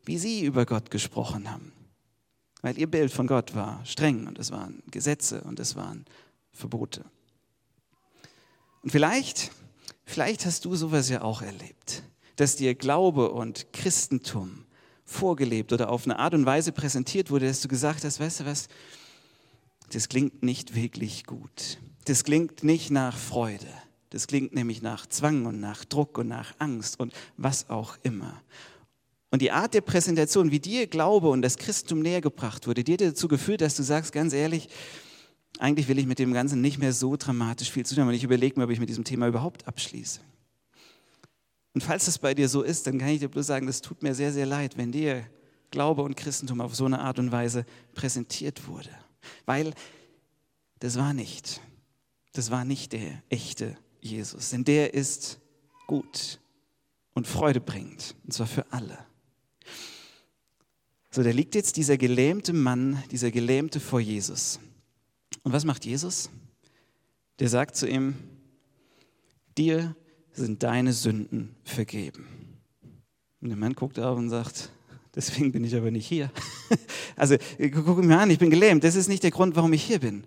wie 0.04 0.18
sie 0.18 0.44
über 0.44 0.66
Gott 0.66 0.90
gesprochen 0.90 1.52
haben. 1.52 1.72
Weil 2.64 2.80
ihr 2.80 2.90
Bild 2.90 3.12
von 3.12 3.28
Gott 3.28 3.54
war 3.54 3.86
streng 3.86 4.26
und 4.26 4.40
es 4.40 4.50
waren 4.50 4.82
Gesetze 4.90 5.42
und 5.44 5.60
es 5.60 5.76
waren 5.76 6.06
Verbote. 6.52 7.06
Und 8.82 8.90
vielleicht, 8.90 9.52
vielleicht 10.04 10.48
hast 10.48 10.66
du 10.66 10.76
sowas 10.76 11.10
ja 11.10 11.22
auch 11.22 11.44
erlebt 11.44 12.02
dass 12.38 12.56
dir 12.56 12.74
Glaube 12.74 13.32
und 13.32 13.72
Christentum 13.74 14.66
vorgelebt 15.04 15.74
oder 15.74 15.90
auf 15.90 16.06
eine 16.06 16.20
Art 16.20 16.34
und 16.34 16.46
Weise 16.46 16.72
präsentiert 16.72 17.30
wurde, 17.30 17.48
dass 17.48 17.62
du 17.62 17.68
gesagt 17.68 18.04
hast, 18.04 18.20
weißt 18.20 18.42
du 18.42 18.46
was, 18.46 18.68
das 19.92 20.10
klingt 20.10 20.44
nicht 20.44 20.76
wirklich 20.76 21.26
gut. 21.26 21.80
Das 22.06 22.24
klingt 22.24 22.64
nicht 22.64 22.92
nach 22.92 23.18
Freude. 23.18 23.68
Das 24.10 24.28
klingt 24.28 24.54
nämlich 24.54 24.82
nach 24.82 25.06
Zwang 25.08 25.46
und 25.46 25.60
nach 25.60 25.84
Druck 25.84 26.18
und 26.18 26.28
nach 26.28 26.54
Angst 26.60 27.00
und 27.00 27.14
was 27.36 27.70
auch 27.70 27.98
immer. 28.04 28.42
Und 29.30 29.42
die 29.42 29.52
Art 29.52 29.74
der 29.74 29.82
Präsentation, 29.82 30.52
wie 30.52 30.60
dir 30.60 30.88
Glaube 30.88 31.30
und 31.30 31.42
das 31.42 31.58
Christentum 31.58 32.00
näher 32.00 32.22
gebracht 32.22 32.68
wurde, 32.68 32.84
dir 32.84 32.98
dazu 32.98 33.28
geführt, 33.28 33.62
dass 33.62 33.76
du 33.76 33.84
sagst, 33.84 34.14
ganz 34.14 34.34
ehrlich, 34.34 34.70
eigentlich 35.60 35.88
will 35.88 36.00
ich 36.00 36.06
mit 36.06 36.20
dem 36.20 36.34
Ganzen 36.34 36.62
nicht 36.62 36.78
mehr 36.78 36.94
so 36.94 37.18
dramatisch 37.18 37.72
viel 37.72 37.86
zu 37.86 37.96
tun 37.96 38.04
haben 38.04 38.10
und 38.10 38.16
ich 38.16 38.24
überlege 38.24 38.58
mir, 38.58 38.66
ob 38.66 38.70
ich 38.70 38.80
mit 38.80 38.90
diesem 38.90 39.04
Thema 39.04 39.28
überhaupt 39.28 39.68
abschließe. 39.68 40.22
Und 41.78 41.84
falls 41.84 42.06
das 42.06 42.18
bei 42.18 42.34
dir 42.34 42.50
so 42.50 42.64
ist, 42.64 42.88
dann 42.88 42.98
kann 42.98 43.10
ich 43.10 43.20
dir 43.20 43.28
bloß 43.28 43.46
sagen, 43.46 43.68
das 43.68 43.84
tut 43.84 44.02
mir 44.02 44.16
sehr, 44.16 44.34
sehr 44.34 44.48
leid, 44.48 44.78
wenn 44.78 44.92
dir 44.92 45.24
Glaube 45.70 46.02
und 46.02 46.18
Christentum 46.18 46.60
auf 46.60 46.74
so 46.74 46.86
eine 46.86 47.02
Art 47.02 47.20
und 47.20 47.32
Weise 47.32 47.68
präsentiert 47.94 48.68
wurde. 48.68 48.90
Weil 49.46 49.76
das 50.80 50.98
war 50.98 51.14
nicht, 51.14 51.62
das 52.34 52.50
war 52.50 52.66
nicht 52.66 52.94
der 52.94 53.22
echte 53.30 53.78
Jesus, 54.02 54.50
denn 54.50 54.64
der 54.64 54.96
ist 54.96 55.40
gut 55.86 56.40
und 57.14 57.28
Freude 57.28 57.62
bringt, 57.62 58.16
und 58.24 58.34
zwar 58.34 58.48
für 58.48 58.66
alle. 58.74 58.98
So, 61.12 61.22
da 61.22 61.30
liegt 61.30 61.54
jetzt 61.54 61.78
dieser 61.78 62.00
gelähmte 62.00 62.54
Mann, 62.54 63.04
dieser 63.12 63.30
Gelähmte 63.30 63.80
vor 63.80 64.00
Jesus. 64.00 64.60
Und 65.44 65.54
was 65.54 65.64
macht 65.64 65.86
Jesus? 65.86 66.32
Der 67.38 67.50
sagt 67.50 67.76
zu 67.76 67.88
ihm, 67.88 68.16
dir 69.56 69.96
sind 70.38 70.64
deine 70.64 70.94
Sünden 70.94 71.56
vergeben. 71.64 72.28
Und 73.42 73.50
der 73.50 73.58
Mann 73.58 73.74
guckt 73.74 74.00
auf 74.00 74.18
und 74.18 74.30
sagt, 74.30 74.72
deswegen 75.16 75.52
bin 75.52 75.64
ich 75.64 75.76
aber 75.76 75.92
nicht 75.92 76.08
hier. 76.08 76.32
Also 77.20 77.36
guck 77.74 78.04
mir 78.04 78.20
an, 78.20 78.30
ich 78.30 78.38
bin 78.38 78.52
gelähmt. 78.52 78.84
Das 78.84 78.94
ist 78.94 79.08
nicht 79.08 79.24
der 79.24 79.32
Grund, 79.32 79.56
warum 79.56 79.74
ich 79.74 79.84
hier 79.84 80.00
bin. 80.00 80.24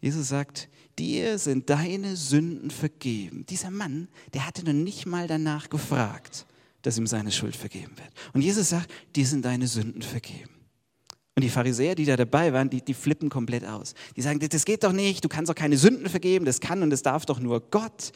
Jesus 0.00 0.30
sagt, 0.30 0.68
dir 0.98 1.38
sind 1.38 1.70
deine 1.70 2.16
Sünden 2.16 2.72
vergeben. 2.72 3.46
Dieser 3.46 3.70
Mann, 3.70 4.08
der 4.32 4.48
hatte 4.48 4.64
noch 4.64 4.72
nicht 4.72 5.06
mal 5.06 5.28
danach 5.28 5.70
gefragt, 5.70 6.44
dass 6.82 6.98
ihm 6.98 7.06
seine 7.06 7.30
Schuld 7.30 7.54
vergeben 7.54 7.96
wird. 7.96 8.10
Und 8.32 8.42
Jesus 8.42 8.70
sagt, 8.70 8.90
dir 9.14 9.26
sind 9.26 9.44
deine 9.44 9.68
Sünden 9.68 10.02
vergeben. 10.02 10.50
Und 11.36 11.42
die 11.42 11.50
Pharisäer, 11.50 11.96
die 11.96 12.04
da 12.04 12.16
dabei 12.16 12.52
waren, 12.52 12.70
die, 12.70 12.80
die 12.80 12.94
flippen 12.94 13.28
komplett 13.28 13.64
aus. 13.64 13.94
Die 14.16 14.22
sagen, 14.22 14.38
das 14.38 14.64
geht 14.64 14.84
doch 14.84 14.92
nicht, 14.92 15.24
du 15.24 15.28
kannst 15.28 15.50
doch 15.50 15.54
keine 15.54 15.76
Sünden 15.76 16.08
vergeben, 16.08 16.44
das 16.44 16.60
kann 16.60 16.82
und 16.82 16.90
das 16.90 17.02
darf 17.02 17.26
doch 17.26 17.40
nur 17.40 17.60
Gott. 17.70 18.12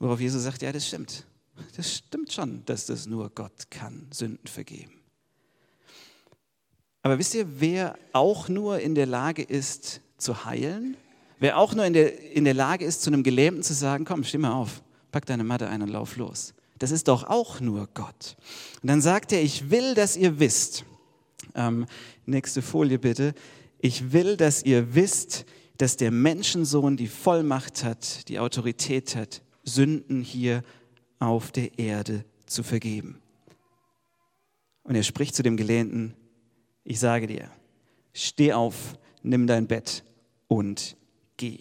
Worauf 0.00 0.20
Jesus 0.20 0.42
sagt, 0.42 0.62
ja, 0.62 0.72
das 0.72 0.88
stimmt. 0.88 1.24
Das 1.76 1.94
stimmt 1.94 2.32
schon, 2.32 2.64
dass 2.64 2.86
das 2.86 3.06
nur 3.06 3.30
Gott 3.30 3.70
kann, 3.70 4.08
Sünden 4.12 4.48
vergeben. 4.48 4.92
Aber 7.02 7.18
wisst 7.18 7.34
ihr, 7.34 7.60
wer 7.60 7.96
auch 8.12 8.48
nur 8.48 8.80
in 8.80 8.96
der 8.96 9.06
Lage 9.06 9.42
ist 9.42 10.00
zu 10.16 10.46
heilen? 10.46 10.96
Wer 11.38 11.58
auch 11.58 11.74
nur 11.74 11.84
in 11.84 11.92
der, 11.92 12.32
in 12.32 12.44
der 12.44 12.54
Lage 12.54 12.84
ist, 12.84 13.02
zu 13.02 13.10
einem 13.10 13.22
Gelähmten 13.22 13.62
zu 13.62 13.74
sagen, 13.74 14.04
komm, 14.04 14.24
steh 14.24 14.38
mal 14.38 14.52
auf, 14.52 14.82
pack 15.12 15.26
deine 15.26 15.44
Matte 15.44 15.68
ein 15.68 15.82
und 15.82 15.90
lauf 15.90 16.16
los. 16.16 16.54
Das 16.78 16.90
ist 16.90 17.06
doch 17.06 17.24
auch 17.24 17.60
nur 17.60 17.88
Gott. 17.94 18.36
Und 18.82 18.88
dann 18.88 19.00
sagt 19.00 19.32
er, 19.32 19.42
ich 19.42 19.70
will, 19.70 19.94
dass 19.94 20.16
ihr 20.16 20.40
wisst, 20.40 20.84
ähm, 21.54 21.86
nächste 22.26 22.62
Folie 22.62 22.98
bitte. 22.98 23.34
Ich 23.78 24.12
will, 24.12 24.36
dass 24.36 24.62
ihr 24.62 24.94
wisst, 24.94 25.44
dass 25.76 25.96
der 25.96 26.10
Menschensohn 26.10 26.96
die 26.96 27.08
Vollmacht 27.08 27.84
hat, 27.84 28.28
die 28.28 28.38
Autorität 28.38 29.16
hat, 29.16 29.42
Sünden 29.64 30.22
hier 30.22 30.62
auf 31.18 31.52
der 31.52 31.78
Erde 31.78 32.24
zu 32.46 32.62
vergeben. 32.62 33.20
Und 34.84 34.94
er 34.94 35.02
spricht 35.02 35.34
zu 35.34 35.42
dem 35.42 35.56
Gelähmten, 35.56 36.14
ich 36.84 37.00
sage 37.00 37.26
dir, 37.26 37.50
steh 38.12 38.52
auf, 38.52 38.98
nimm 39.22 39.46
dein 39.46 39.66
Bett 39.66 40.04
und 40.48 40.96
geh. 41.36 41.60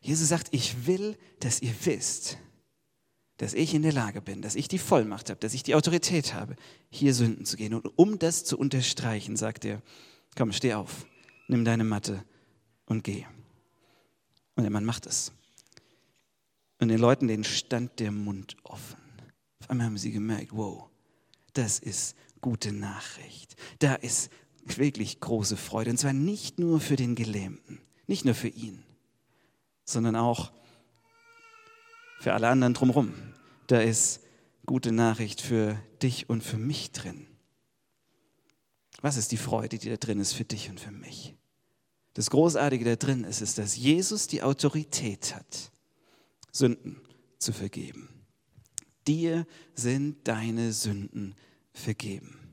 Jesus 0.00 0.28
sagt, 0.28 0.48
ich 0.52 0.86
will, 0.86 1.16
dass 1.40 1.62
ihr 1.62 1.74
wisst, 1.84 2.38
dass 3.38 3.54
ich 3.54 3.74
in 3.74 3.82
der 3.82 3.92
Lage 3.92 4.20
bin, 4.20 4.42
dass 4.42 4.54
ich 4.54 4.68
die 4.68 4.78
Vollmacht 4.78 5.30
habe, 5.30 5.40
dass 5.40 5.54
ich 5.54 5.62
die 5.62 5.74
Autorität 5.74 6.34
habe, 6.34 6.56
hier 6.88 7.14
Sünden 7.14 7.44
zu 7.44 7.56
gehen. 7.56 7.74
Und 7.74 7.86
um 7.96 8.18
das 8.18 8.44
zu 8.44 8.58
unterstreichen, 8.58 9.36
sagt 9.36 9.64
er, 9.64 9.82
komm, 10.36 10.52
steh 10.52 10.74
auf, 10.74 11.06
nimm 11.48 11.64
deine 11.64 11.84
Matte 11.84 12.24
und 12.86 13.02
geh. 13.02 13.26
Und 14.54 14.62
der 14.62 14.70
Mann 14.70 14.84
macht 14.84 15.06
es. 15.06 15.32
Und 16.80 16.88
den 16.88 17.00
Leuten, 17.00 17.28
denen 17.28 17.44
stand 17.44 17.98
der 17.98 18.12
Mund 18.12 18.56
offen. 18.62 18.98
Auf 19.60 19.70
einmal 19.70 19.86
haben 19.86 19.98
sie 19.98 20.12
gemerkt, 20.12 20.50
wow, 20.52 20.88
das 21.54 21.78
ist 21.78 22.16
gute 22.40 22.72
Nachricht. 22.72 23.56
Da 23.78 23.94
ist 23.94 24.30
wirklich 24.64 25.20
große 25.20 25.56
Freude. 25.56 25.90
Und 25.90 25.96
zwar 25.96 26.12
nicht 26.12 26.58
nur 26.58 26.80
für 26.80 26.96
den 26.96 27.14
Gelähmten, 27.14 27.80
nicht 28.06 28.24
nur 28.24 28.34
für 28.34 28.48
ihn, 28.48 28.82
sondern 29.84 30.16
auch 30.16 30.50
für 30.50 30.63
für 32.20 32.32
alle 32.32 32.48
anderen 32.48 32.74
drumherum. 32.74 33.14
Da 33.66 33.80
ist 33.80 34.20
gute 34.66 34.92
Nachricht 34.92 35.40
für 35.40 35.80
dich 36.02 36.28
und 36.28 36.42
für 36.42 36.58
mich 36.58 36.92
drin. 36.92 37.26
Was 39.02 39.16
ist 39.16 39.32
die 39.32 39.36
Freude, 39.36 39.78
die 39.78 39.90
da 39.90 39.96
drin 39.96 40.20
ist 40.20 40.32
für 40.32 40.44
dich 40.44 40.70
und 40.70 40.80
für 40.80 40.90
mich? 40.90 41.34
Das 42.14 42.30
Großartige 42.30 42.84
da 42.84 42.96
drin 42.96 43.24
ist, 43.24 43.42
ist, 43.42 43.58
dass 43.58 43.76
Jesus 43.76 44.28
die 44.28 44.42
Autorität 44.42 45.34
hat, 45.34 45.72
Sünden 46.52 47.00
zu 47.38 47.52
vergeben. 47.52 48.08
Dir 49.06 49.46
sind 49.74 50.26
deine 50.26 50.72
Sünden 50.72 51.34
vergeben. 51.72 52.43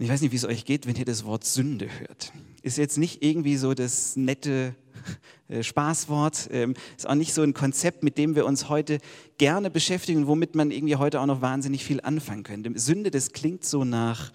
Ich 0.00 0.08
weiß 0.08 0.20
nicht, 0.20 0.30
wie 0.30 0.36
es 0.36 0.44
euch 0.44 0.64
geht, 0.64 0.86
wenn 0.86 0.94
ihr 0.94 1.04
das 1.04 1.24
Wort 1.24 1.44
Sünde 1.44 1.88
hört. 1.98 2.32
Ist 2.62 2.78
jetzt 2.78 2.98
nicht 2.98 3.24
irgendwie 3.24 3.56
so 3.56 3.74
das 3.74 4.14
nette 4.14 4.76
äh, 5.48 5.64
Spaßwort, 5.64 6.48
ähm, 6.52 6.74
ist 6.96 7.08
auch 7.08 7.16
nicht 7.16 7.34
so 7.34 7.42
ein 7.42 7.52
Konzept, 7.52 8.04
mit 8.04 8.16
dem 8.16 8.36
wir 8.36 8.46
uns 8.46 8.68
heute 8.68 8.98
gerne 9.38 9.70
beschäftigen 9.70 10.28
womit 10.28 10.54
man 10.54 10.70
irgendwie 10.70 10.96
heute 10.96 11.20
auch 11.20 11.26
noch 11.26 11.40
wahnsinnig 11.40 11.84
viel 11.84 12.00
anfangen 12.00 12.44
könnte. 12.44 12.78
Sünde, 12.78 13.10
das 13.10 13.32
klingt 13.32 13.64
so 13.64 13.84
nach 13.84 14.30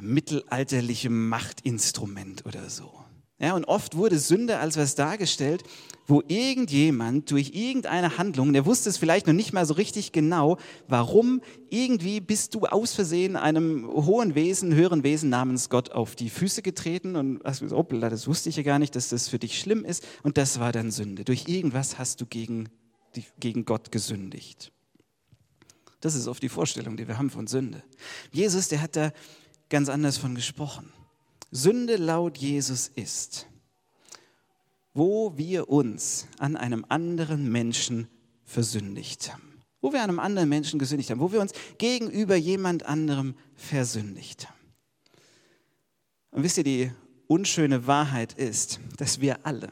mittelalterlichem 0.00 1.28
Machtinstrument 1.28 2.44
oder 2.44 2.70
so. 2.70 3.01
Ja, 3.42 3.56
und 3.56 3.64
oft 3.64 3.96
wurde 3.96 4.20
Sünde 4.20 4.60
als 4.60 4.76
was 4.76 4.94
dargestellt, 4.94 5.64
wo 6.06 6.22
irgendjemand 6.28 7.28
durch 7.32 7.50
irgendeine 7.54 8.16
Handlung, 8.16 8.52
der 8.52 8.66
wusste 8.66 8.88
es 8.88 8.98
vielleicht 8.98 9.26
noch 9.26 9.34
nicht 9.34 9.52
mal 9.52 9.66
so 9.66 9.74
richtig 9.74 10.12
genau, 10.12 10.58
warum, 10.86 11.42
irgendwie 11.68 12.20
bist 12.20 12.54
du 12.54 12.66
aus 12.66 12.92
Versehen 12.92 13.34
einem 13.34 13.88
hohen 13.88 14.36
Wesen, 14.36 14.72
höheren 14.72 15.02
Wesen 15.02 15.28
namens 15.28 15.70
Gott 15.70 15.90
auf 15.90 16.14
die 16.14 16.30
Füße 16.30 16.62
getreten 16.62 17.16
und 17.16 17.42
hast 17.44 17.62
gesagt, 17.62 17.76
hoppla, 17.76 18.10
das 18.10 18.28
wusste 18.28 18.48
ich 18.48 18.56
ja 18.56 18.62
gar 18.62 18.78
nicht, 18.78 18.94
dass 18.94 19.08
das 19.08 19.28
für 19.28 19.40
dich 19.40 19.58
schlimm 19.58 19.84
ist. 19.84 20.06
Und 20.22 20.38
das 20.38 20.60
war 20.60 20.70
dann 20.70 20.92
Sünde. 20.92 21.24
Durch 21.24 21.48
irgendwas 21.48 21.98
hast 21.98 22.20
du 22.20 22.26
gegen, 22.26 22.68
gegen 23.40 23.64
Gott 23.64 23.90
gesündigt. 23.90 24.70
Das 26.00 26.14
ist 26.14 26.28
oft 26.28 26.44
die 26.44 26.48
Vorstellung, 26.48 26.96
die 26.96 27.08
wir 27.08 27.18
haben 27.18 27.30
von 27.30 27.48
Sünde. 27.48 27.82
Jesus, 28.30 28.68
der 28.68 28.82
hat 28.82 28.94
da 28.94 29.10
ganz 29.68 29.88
anders 29.88 30.16
von 30.16 30.36
gesprochen. 30.36 30.92
Sünde 31.54 31.96
laut 31.96 32.38
Jesus 32.38 32.88
ist, 32.88 33.46
wo 34.94 35.36
wir 35.36 35.68
uns 35.68 36.26
an 36.38 36.56
einem 36.56 36.84
anderen 36.88 37.52
Menschen 37.52 38.08
versündigt 38.44 39.32
haben. 39.32 39.60
Wo 39.82 39.92
wir 39.92 40.02
einem 40.02 40.18
anderen 40.18 40.48
Menschen 40.48 40.78
gesündigt 40.78 41.10
haben, 41.10 41.20
wo 41.20 41.30
wir 41.30 41.40
uns 41.40 41.52
gegenüber 41.76 42.36
jemand 42.36 42.86
anderem 42.86 43.34
versündigt 43.54 44.48
haben. 44.48 44.58
Und 46.30 46.42
wisst 46.42 46.56
ihr, 46.56 46.64
die 46.64 46.90
unschöne 47.26 47.86
Wahrheit 47.86 48.32
ist, 48.32 48.80
dass 48.96 49.20
wir 49.20 49.44
alle, 49.44 49.68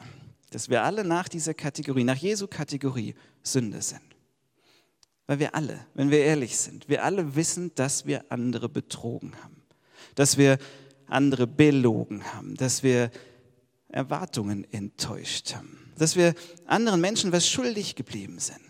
dass 0.51 0.69
wir 0.69 0.83
alle 0.83 1.03
nach 1.03 1.29
dieser 1.29 1.55
Kategorie, 1.55 2.03
nach 2.03 2.17
Jesu 2.17 2.47
Kategorie 2.47 3.15
Sünde 3.41 3.81
sind. 3.81 4.01
Weil 5.25 5.39
wir 5.39 5.55
alle, 5.55 5.87
wenn 5.95 6.11
wir 6.11 6.19
ehrlich 6.19 6.57
sind, 6.57 6.89
wir 6.89 7.03
alle 7.03 7.35
wissen, 7.35 7.73
dass 7.73 8.05
wir 8.05 8.25
andere 8.29 8.69
betrogen 8.69 9.33
haben. 9.41 9.63
Dass 10.13 10.37
wir 10.37 10.59
andere 11.11 11.47
belogen 11.47 12.23
haben, 12.33 12.55
dass 12.55 12.83
wir 12.83 13.11
Erwartungen 13.89 14.65
enttäuscht 14.71 15.53
haben, 15.55 15.91
dass 15.97 16.15
wir 16.15 16.33
anderen 16.65 17.01
Menschen 17.01 17.31
was 17.31 17.47
schuldig 17.47 17.95
geblieben 17.95 18.39
sind. 18.39 18.61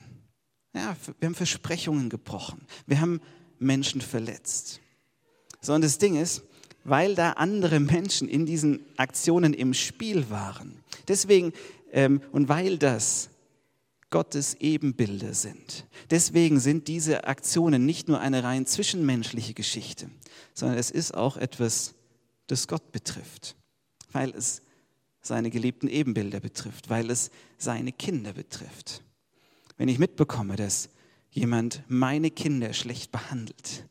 Ja, 0.73 0.95
wir 1.19 1.27
haben 1.27 1.35
Versprechungen 1.35 2.09
gebrochen, 2.09 2.65
wir 2.87 3.01
haben 3.01 3.21
Menschen 3.59 4.01
verletzt. 4.01 4.79
So, 5.59 5.73
und 5.73 5.83
das 5.83 5.97
Ding 5.97 6.15
ist, 6.15 6.43
weil 6.83 7.13
da 7.13 7.33
andere 7.33 7.79
Menschen 7.79 8.27
in 8.27 8.45
diesen 8.45 8.83
Aktionen 8.97 9.53
im 9.53 9.73
Spiel 9.73 10.29
waren, 10.29 10.83
deswegen 11.07 11.53
ähm, 11.91 12.21
und 12.31 12.49
weil 12.49 12.77
das 12.77 13.29
Gottes 14.09 14.55
Ebenbilder 14.55 15.33
sind. 15.33 15.85
Deswegen 16.09 16.59
sind 16.59 16.87
diese 16.87 17.25
Aktionen 17.25 17.85
nicht 17.85 18.09
nur 18.09 18.19
eine 18.19 18.43
rein 18.43 18.65
zwischenmenschliche 18.65 19.53
Geschichte, 19.53 20.09
sondern 20.53 20.77
es 20.77 20.91
ist 20.91 21.13
auch 21.13 21.37
etwas 21.37 21.95
das 22.51 22.67
Gott 22.67 22.91
betrifft, 22.91 23.55
weil 24.11 24.31
es 24.31 24.61
seine 25.21 25.49
geliebten 25.49 25.87
Ebenbilder 25.87 26.41
betrifft, 26.41 26.89
weil 26.89 27.09
es 27.09 27.31
seine 27.57 27.93
Kinder 27.93 28.33
betrifft. 28.33 29.03
Wenn 29.77 29.87
ich 29.87 29.99
mitbekomme, 29.99 30.57
dass 30.57 30.89
jemand 31.29 31.83
meine 31.87 32.29
Kinder 32.29 32.73
schlecht 32.73 33.11
behandelt, 33.11 33.87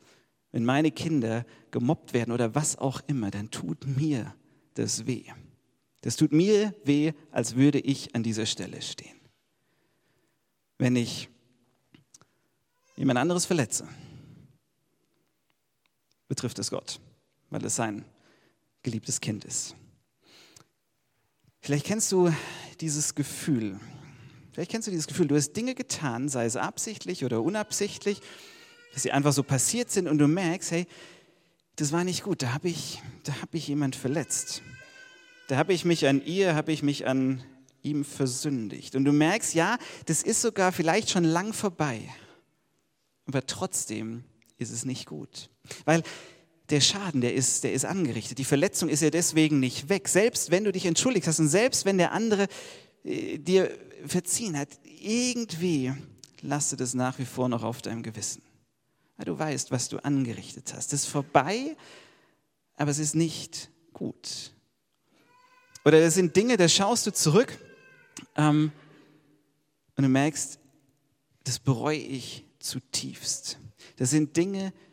wenn 0.53 0.65
meine 0.65 0.91
Kinder 0.91 1.47
gemobbt 1.71 2.13
werden 2.13 2.33
oder 2.33 2.55
was 2.55 2.77
auch 2.77 3.01
immer, 3.07 3.31
dann 3.31 3.51
tut 3.51 3.87
mir 3.87 4.35
das 4.75 5.07
weh. 5.07 5.25
Das 6.03 6.17
tut 6.17 6.33
mir 6.33 6.75
weh, 6.85 7.13
als 7.31 7.57
würde 7.57 7.79
ich 7.79 8.15
an 8.15 8.23
dieser 8.23 8.47
Stelle 8.47 8.83
stehen. 8.83 9.17
Wenn 10.77 10.97
ich 10.97 11.29
jemand 12.97 13.19
anderes 13.19 13.47
verletze, 13.47 13.89
betrifft 16.29 16.59
es 16.59 16.71
Gott, 16.71 17.01
weil 17.49 17.65
es 17.65 17.77
sein 17.77 18.05
geliebtes 18.83 19.21
Kind 19.21 19.45
ist. 19.45 19.75
Vielleicht 21.61 21.87
kennst 21.87 22.11
du 22.13 22.33
dieses 22.81 23.15
Gefühl. 23.15 23.79
Vielleicht 24.53 24.71
kennst 24.71 24.89
du 24.89 24.91
dieses 24.91 25.07
Gefühl, 25.07 25.29
du 25.29 25.37
hast 25.37 25.53
Dinge 25.53 25.75
getan, 25.75 26.29
sei 26.29 26.45
es 26.45 26.57
absichtlich 26.57 27.25
oder 27.25 27.43
unabsichtlich, 27.43 28.21
dass 28.93 29.03
sie 29.03 29.13
einfach 29.13 29.33
so 29.33 29.43
passiert 29.43 29.91
sind 29.91 30.09
und 30.09 30.19
du 30.19 30.27
merkst, 30.27 30.71
hey, 30.73 30.87
das 31.77 31.93
war 31.93 32.05
nicht 32.05 32.25
gut, 32.25 32.43
da 32.43 32.53
habe 32.53 32.69
ich, 32.69 33.01
hab 33.41 33.55
ich 33.55 33.69
jemand 33.69 33.97
verletzt. 33.97 34.63
Da 35.49 35.57
habe 35.57 35.73
ich 35.73 35.85
mich 35.85 36.07
an 36.07 36.25
ihr, 36.25 36.55
habe 36.55 36.73
ich 36.73 36.83
mich 36.83 37.07
an 37.07 37.43
ihm 37.83 38.05
versündigt. 38.05 38.97
Und 38.97 39.05
du 39.05 39.13
merkst, 39.13 39.55
ja, 39.55 39.79
das 40.07 40.23
ist 40.23 40.43
sogar 40.43 40.73
vielleicht 40.73 41.11
schon 41.11 41.25
lang 41.25 41.53
vorbei, 41.53 42.09
aber 43.27 43.47
trotzdem 43.47 44.25
ist 44.59 44.71
es 44.71 44.85
nicht 44.85 45.07
gut. 45.07 45.49
Weil 45.85 46.03
der 46.71 46.81
Schaden, 46.81 47.21
der 47.21 47.35
ist, 47.35 47.65
der 47.65 47.73
ist 47.73 47.85
angerichtet. 47.85 48.39
Die 48.39 48.45
Verletzung 48.45 48.89
ist 48.89 49.03
ja 49.03 49.11
deswegen 49.11 49.61
nicht 49.61 49.89
weg. 49.89 50.09
Selbst 50.09 50.51
wenn 50.51 50.65
du 50.65 50.73
dich 50.73 50.87
entschuldigt 50.87 51.27
hast 51.27 51.41
und 51.41 51.49
selbst 51.49 51.85
wenn 51.85 51.99
der 51.99 52.13
andere 52.13 52.47
äh, 53.05 53.39
dir 53.39 53.71
verziehen 54.07 54.57
hat, 54.57 54.69
irgendwie 54.85 55.93
lastet 56.43 56.81
es 56.81 56.95
nach 56.95 57.19
wie 57.19 57.25
vor 57.25 57.49
noch 57.49 57.63
auf 57.63 57.83
deinem 57.83 58.03
Gewissen. 58.03 58.43
Weil 59.17 59.27
du 59.27 59.39
weißt, 59.39 59.71
was 59.71 59.89
du 59.89 59.99
angerichtet 59.99 60.73
hast. 60.75 60.93
Es 60.93 61.05
ist 61.05 61.11
vorbei, 61.11 61.77
aber 62.77 62.91
es 62.91 62.99
ist 62.99 63.15
nicht 63.15 63.71
gut. 63.93 64.53
Oder 65.85 66.01
das 66.01 66.15
sind 66.15 66.37
Dinge, 66.37 66.57
da 66.57 66.69
schaust 66.69 67.07
du 67.07 67.13
zurück 67.13 67.59
ähm, 68.37 68.73
und 69.97 70.05
du 70.05 70.09
merkst, 70.09 70.59
das 71.45 71.59
bereue 71.59 71.99
ich 71.99 72.45
zutiefst. 72.59 73.59
Das 73.97 74.11
sind 74.11 74.37
Dinge, 74.37 74.73
die 74.73 74.90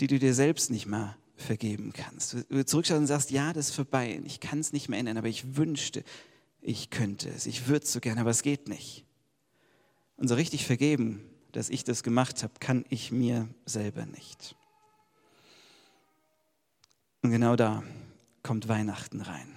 die 0.00 0.06
du 0.06 0.18
dir 0.18 0.34
selbst 0.34 0.70
nicht 0.70 0.86
mal 0.86 1.16
vergeben 1.36 1.92
kannst. 1.92 2.36
Du 2.48 2.64
zurückschaust 2.64 3.00
und 3.00 3.06
sagst, 3.06 3.30
ja, 3.30 3.52
das 3.52 3.70
ist 3.70 3.74
vorbei, 3.74 4.20
ich 4.24 4.40
kann 4.40 4.58
es 4.60 4.72
nicht 4.72 4.88
mehr 4.88 4.98
ändern, 4.98 5.16
aber 5.16 5.28
ich 5.28 5.56
wünschte, 5.56 6.04
ich 6.60 6.90
könnte 6.90 7.28
es, 7.30 7.46
ich 7.46 7.68
würde 7.68 7.84
es 7.84 7.92
so 7.92 8.00
gerne, 8.00 8.20
aber 8.20 8.30
es 8.30 8.42
geht 8.42 8.68
nicht. 8.68 9.04
Und 10.16 10.28
so 10.28 10.34
richtig 10.34 10.66
vergeben, 10.66 11.22
dass 11.52 11.70
ich 11.70 11.84
das 11.84 12.02
gemacht 12.02 12.42
habe, 12.42 12.52
kann 12.60 12.84
ich 12.90 13.10
mir 13.10 13.48
selber 13.64 14.04
nicht. 14.06 14.54
Und 17.22 17.30
genau 17.30 17.56
da 17.56 17.82
kommt 18.42 18.68
Weihnachten 18.68 19.20
rein. 19.20 19.56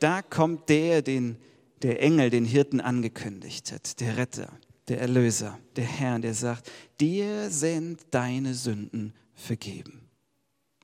Da 0.00 0.22
kommt 0.22 0.68
der, 0.68 1.02
den 1.02 1.38
der 1.82 2.02
Engel 2.02 2.30
den 2.30 2.44
Hirten 2.44 2.80
angekündigt 2.80 3.72
hat, 3.72 4.00
der 4.00 4.16
Retter, 4.16 4.52
der 4.88 5.00
Erlöser, 5.00 5.58
der 5.76 5.84
Herr, 5.84 6.18
der 6.18 6.34
sagt, 6.34 6.70
dir 7.00 7.50
sind 7.50 8.06
deine 8.10 8.54
Sünden 8.54 9.14
vergeben. 9.34 10.08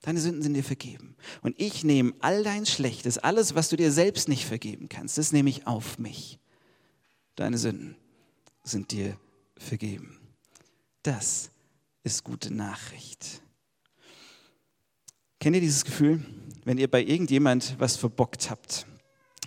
Deine 0.02 0.20
Sünden 0.20 0.42
sind 0.42 0.54
dir 0.54 0.64
vergeben. 0.64 1.16
Und 1.40 1.58
ich 1.58 1.82
nehme 1.82 2.12
all 2.20 2.44
dein 2.44 2.66
Schlechtes, 2.66 3.16
alles, 3.16 3.54
was 3.54 3.70
du 3.70 3.76
dir 3.76 3.90
selbst 3.90 4.28
nicht 4.28 4.44
vergeben 4.44 4.88
kannst, 4.88 5.16
das 5.16 5.32
nehme 5.32 5.48
ich 5.48 5.66
auf 5.66 5.98
mich. 5.98 6.38
Deine 7.36 7.56
Sünden 7.56 7.96
sind 8.62 8.92
dir 8.92 9.18
vergeben. 9.56 10.20
Das 11.02 11.50
ist 12.02 12.22
gute 12.22 12.52
Nachricht. 12.52 13.42
Kennt 15.40 15.56
ihr 15.56 15.62
dieses 15.62 15.84
Gefühl, 15.84 16.24
wenn 16.64 16.78
ihr 16.78 16.90
bei 16.90 17.02
irgendjemand 17.02 17.76
was 17.78 17.96
verbockt 17.96 18.50
habt 18.50 18.86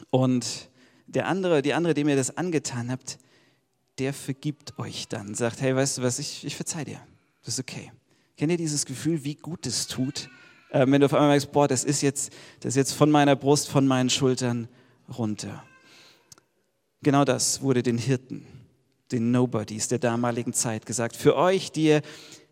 und 0.10 0.70
der 1.06 1.28
andere, 1.28 1.62
die 1.62 1.74
andere, 1.74 1.94
dem 1.94 2.10
ihr 2.10 2.16
das 2.16 2.36
angetan 2.36 2.92
habt, 2.92 3.18
der 4.00 4.14
vergibt 4.14 4.78
euch 4.78 5.08
dann, 5.08 5.36
sagt, 5.36 5.62
hey, 5.62 5.76
weißt 5.76 5.98
du 5.98 6.02
was, 6.02 6.20
ich, 6.20 6.46
ich 6.46 6.56
verzeih 6.56 6.86
dir, 6.86 7.00
das 7.44 7.56
ist 7.56 7.60
okay. 7.60 7.92
Kennt 8.38 8.52
ihr 8.52 8.58
dieses 8.58 8.86
Gefühl, 8.86 9.24
wie 9.24 9.36
gut 9.36 9.66
es 9.66 9.88
tut, 9.88 10.30
äh, 10.70 10.86
wenn 10.88 11.02
du 11.02 11.06
auf 11.06 11.14
einmal 11.14 11.30
merkst, 11.30 11.52
boah, 11.52 11.68
das 11.68 11.84
ist, 11.84 12.02
jetzt, 12.02 12.32
das 12.60 12.74
ist 12.74 12.76
jetzt 12.76 12.94
von 12.94 13.10
meiner 13.10 13.36
Brust, 13.36 13.70
von 13.70 13.88
meinen 13.88 14.10
Schultern 14.10 14.68
runter. 15.18 15.64
Genau 17.02 17.26
das 17.26 17.62
wurde 17.62 17.84
den 17.84 17.98
Hirten, 17.98 18.46
den 19.12 19.32
Nobodies 19.32 19.88
der 19.88 20.00
damaligen 20.00 20.54
Zeit 20.54 20.86
gesagt. 20.86 21.16
Für 21.16 21.36
euch, 21.36 21.72
die 21.72 21.86
ihr 21.86 22.02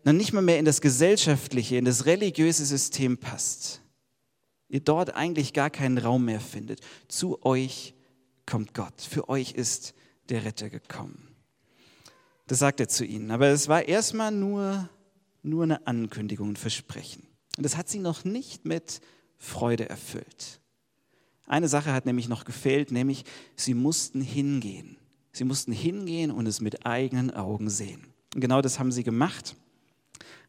noch 0.04 0.12
nicht 0.12 0.32
mal 0.32 0.42
mehr 0.42 0.58
in 0.58 0.64
das 0.64 0.80
gesellschaftliche, 0.80 1.76
in 1.76 1.84
das 1.84 2.06
religiöse 2.06 2.64
System 2.64 3.18
passt, 3.18 3.82
ihr 4.68 4.80
dort 4.80 5.14
eigentlich 5.14 5.52
gar 5.52 5.70
keinen 5.70 5.98
Raum 5.98 6.24
mehr 6.24 6.40
findet, 6.40 6.80
zu 7.08 7.44
euch 7.44 7.94
kommt 8.46 8.74
Gott. 8.74 9.00
Für 9.00 9.28
euch 9.28 9.52
ist 9.52 9.94
der 10.28 10.44
Retter 10.44 10.70
gekommen. 10.70 11.25
Das 12.46 12.60
sagt 12.60 12.80
er 12.80 12.88
zu 12.88 13.04
ihnen. 13.04 13.30
Aber 13.30 13.48
es 13.48 13.68
war 13.68 13.86
erstmal 13.86 14.30
nur, 14.30 14.88
nur 15.42 15.64
eine 15.64 15.86
Ankündigung, 15.86 16.50
ein 16.50 16.56
Versprechen. 16.56 17.26
Und 17.56 17.64
das 17.64 17.76
hat 17.76 17.88
sie 17.88 17.98
noch 17.98 18.24
nicht 18.24 18.64
mit 18.64 19.00
Freude 19.38 19.88
erfüllt. 19.88 20.60
Eine 21.46 21.68
Sache 21.68 21.92
hat 21.92 22.06
nämlich 22.06 22.28
noch 22.28 22.44
gefehlt, 22.44 22.90
nämlich 22.90 23.24
sie 23.54 23.74
mussten 23.74 24.20
hingehen. 24.20 24.96
Sie 25.32 25.44
mussten 25.44 25.72
hingehen 25.72 26.30
und 26.30 26.46
es 26.46 26.60
mit 26.60 26.86
eigenen 26.86 27.30
Augen 27.30 27.70
sehen. 27.70 28.12
Und 28.34 28.40
genau 28.40 28.62
das 28.62 28.78
haben 28.78 28.90
sie 28.90 29.04
gemacht. 29.04 29.54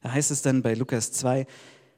Da 0.02 0.12
heißt 0.12 0.32
es 0.32 0.42
dann 0.42 0.62
bei 0.62 0.74
Lukas 0.74 1.12
2, 1.12 1.46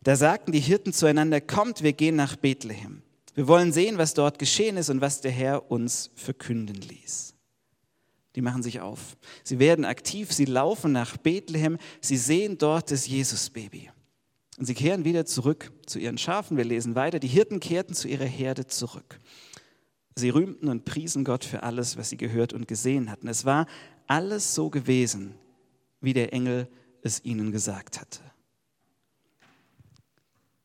da 0.02 0.16
sagten 0.16 0.52
die 0.52 0.60
Hirten 0.60 0.94
zueinander, 0.94 1.42
kommt, 1.42 1.84
wir 1.84 1.94
gehen 1.94 2.16
nach 2.16 2.36
Bethlehem. 2.36 3.02
Wir 3.36 3.48
wollen 3.48 3.72
sehen, 3.72 3.98
was 3.98 4.14
dort 4.14 4.40
geschehen 4.40 4.78
ist 4.78 4.90
und 4.90 5.02
was 5.02 5.22
der 5.22 5.32
Herr 5.32 5.72
uns 5.72 6.12
verkünden 6.16 6.76
ließ. 6.76 7.36
Die 8.40 8.44
machen 8.44 8.64
sich 8.64 8.80
auf. 8.80 9.18
Sie 9.44 9.60
werden 9.60 9.84
aktiv, 9.84 10.32
sie 10.32 10.46
laufen 10.46 10.94
nach 10.94 11.18
Bethlehem, 11.18 11.78
sie 12.00 12.16
sehen 12.16 12.58
dort 12.58 12.90
das 12.90 13.06
Jesusbaby. 13.06 13.90
Und 14.58 14.64
sie 14.64 14.76
kehren 14.76 15.04
wieder 15.04 15.26
zurück 15.26 15.74
zu 15.86 16.00
ihren 16.00 16.18
Schafen. 16.18 16.56
Wir 16.56 16.64
lesen 16.64 16.96
weiter. 16.96 17.20
Die 17.20 17.28
Hirten 17.28 17.60
kehrten 17.60 17.96
zu 17.96 18.08
ihrer 18.08 18.24
Herde 18.24 18.66
zurück. 18.66 19.20
Sie 20.16 20.30
rühmten 20.30 20.70
und 20.70 20.86
priesen 20.86 21.26
Gott 21.26 21.44
für 21.44 21.64
alles, 21.64 21.98
was 21.98 22.12
sie 22.12 22.16
gehört 22.16 22.54
und 22.54 22.70
gesehen 22.70 23.12
hatten. 23.12 23.28
Es 23.28 23.44
war 23.44 23.68
alles 24.08 24.56
so 24.56 24.70
gewesen, 24.70 25.36
wie 26.00 26.14
der 26.14 26.32
Engel 26.32 26.70
es 27.02 27.26
ihnen 27.26 27.52
gesagt 27.52 28.00
hatte. 28.00 28.22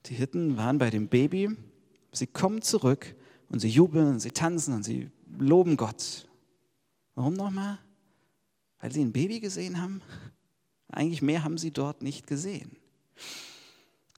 Die 0.06 0.14
Hirten 0.14 0.56
waren 0.56 0.78
bei 0.78 0.90
dem 0.90 1.08
Baby, 1.08 1.50
sie 2.12 2.28
kommen 2.28 2.62
zurück 2.62 3.16
und 3.48 3.58
sie 3.58 3.68
jubeln, 3.68 4.20
sie 4.20 4.30
tanzen 4.30 4.74
und 4.74 4.84
sie 4.84 5.10
loben 5.36 5.76
Gott. 5.76 6.28
Warum 7.14 7.34
nochmal? 7.34 7.78
Weil 8.80 8.92
sie 8.92 9.00
ein 9.00 9.12
Baby 9.12 9.40
gesehen 9.40 9.80
haben? 9.80 10.02
Eigentlich 10.88 11.22
mehr 11.22 11.44
haben 11.44 11.58
sie 11.58 11.70
dort 11.70 12.02
nicht 12.02 12.26
gesehen. 12.26 12.76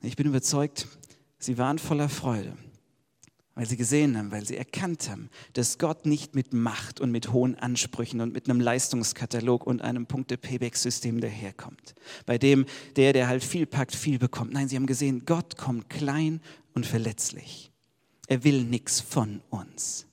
Ich 0.03 0.17
bin 0.17 0.27
überzeugt, 0.27 0.89
sie 1.39 1.59
waren 1.59 1.79
voller 1.79 2.09
Freude 2.09 2.57
weil 3.57 3.67
sie 3.67 3.79
gesehen 3.79 4.17
haben, 4.17 4.31
weil 4.31 4.45
sie 4.47 4.57
erkannt 4.57 5.09
haben, 5.11 5.31
dass 5.55 5.79
Gott 5.79 6.05
nicht 6.05 6.35
mit 6.35 6.53
Macht 6.53 7.01
und 7.01 7.11
mit 7.11 7.33
hohen 7.33 7.55
Ansprüchen 7.57 8.21
und 8.21 8.35
mit 8.35 8.49
einem 8.49 8.61
Leistungskatalog 8.61 9.67
und 9.67 9.81
einem 9.81 10.07
Punkte-Payback-System 10.07 11.21
daherkommt, 11.21 11.95
bei 12.27 12.37
dem 12.37 12.67
der, 12.97 13.15
der 13.15 13.29
halt 13.29 13.43
viel 13.43 13.65
packt, 13.65 13.97
viel 13.97 14.19
bekommt. 14.19 14.53
Nein, 14.53 14.69
sie 14.69 14.77
haben 14.77 14.87
gesehen, 14.87 15.25
Gott 15.25 15.57
kommt 15.57 15.89
klein 15.89 16.41
und 16.75 16.85
verletzlich. 16.85 17.73
Er 18.29 18.45
will 18.45 18.63
nichts 18.63 19.01
von 19.01 19.41
uns, 19.49 20.07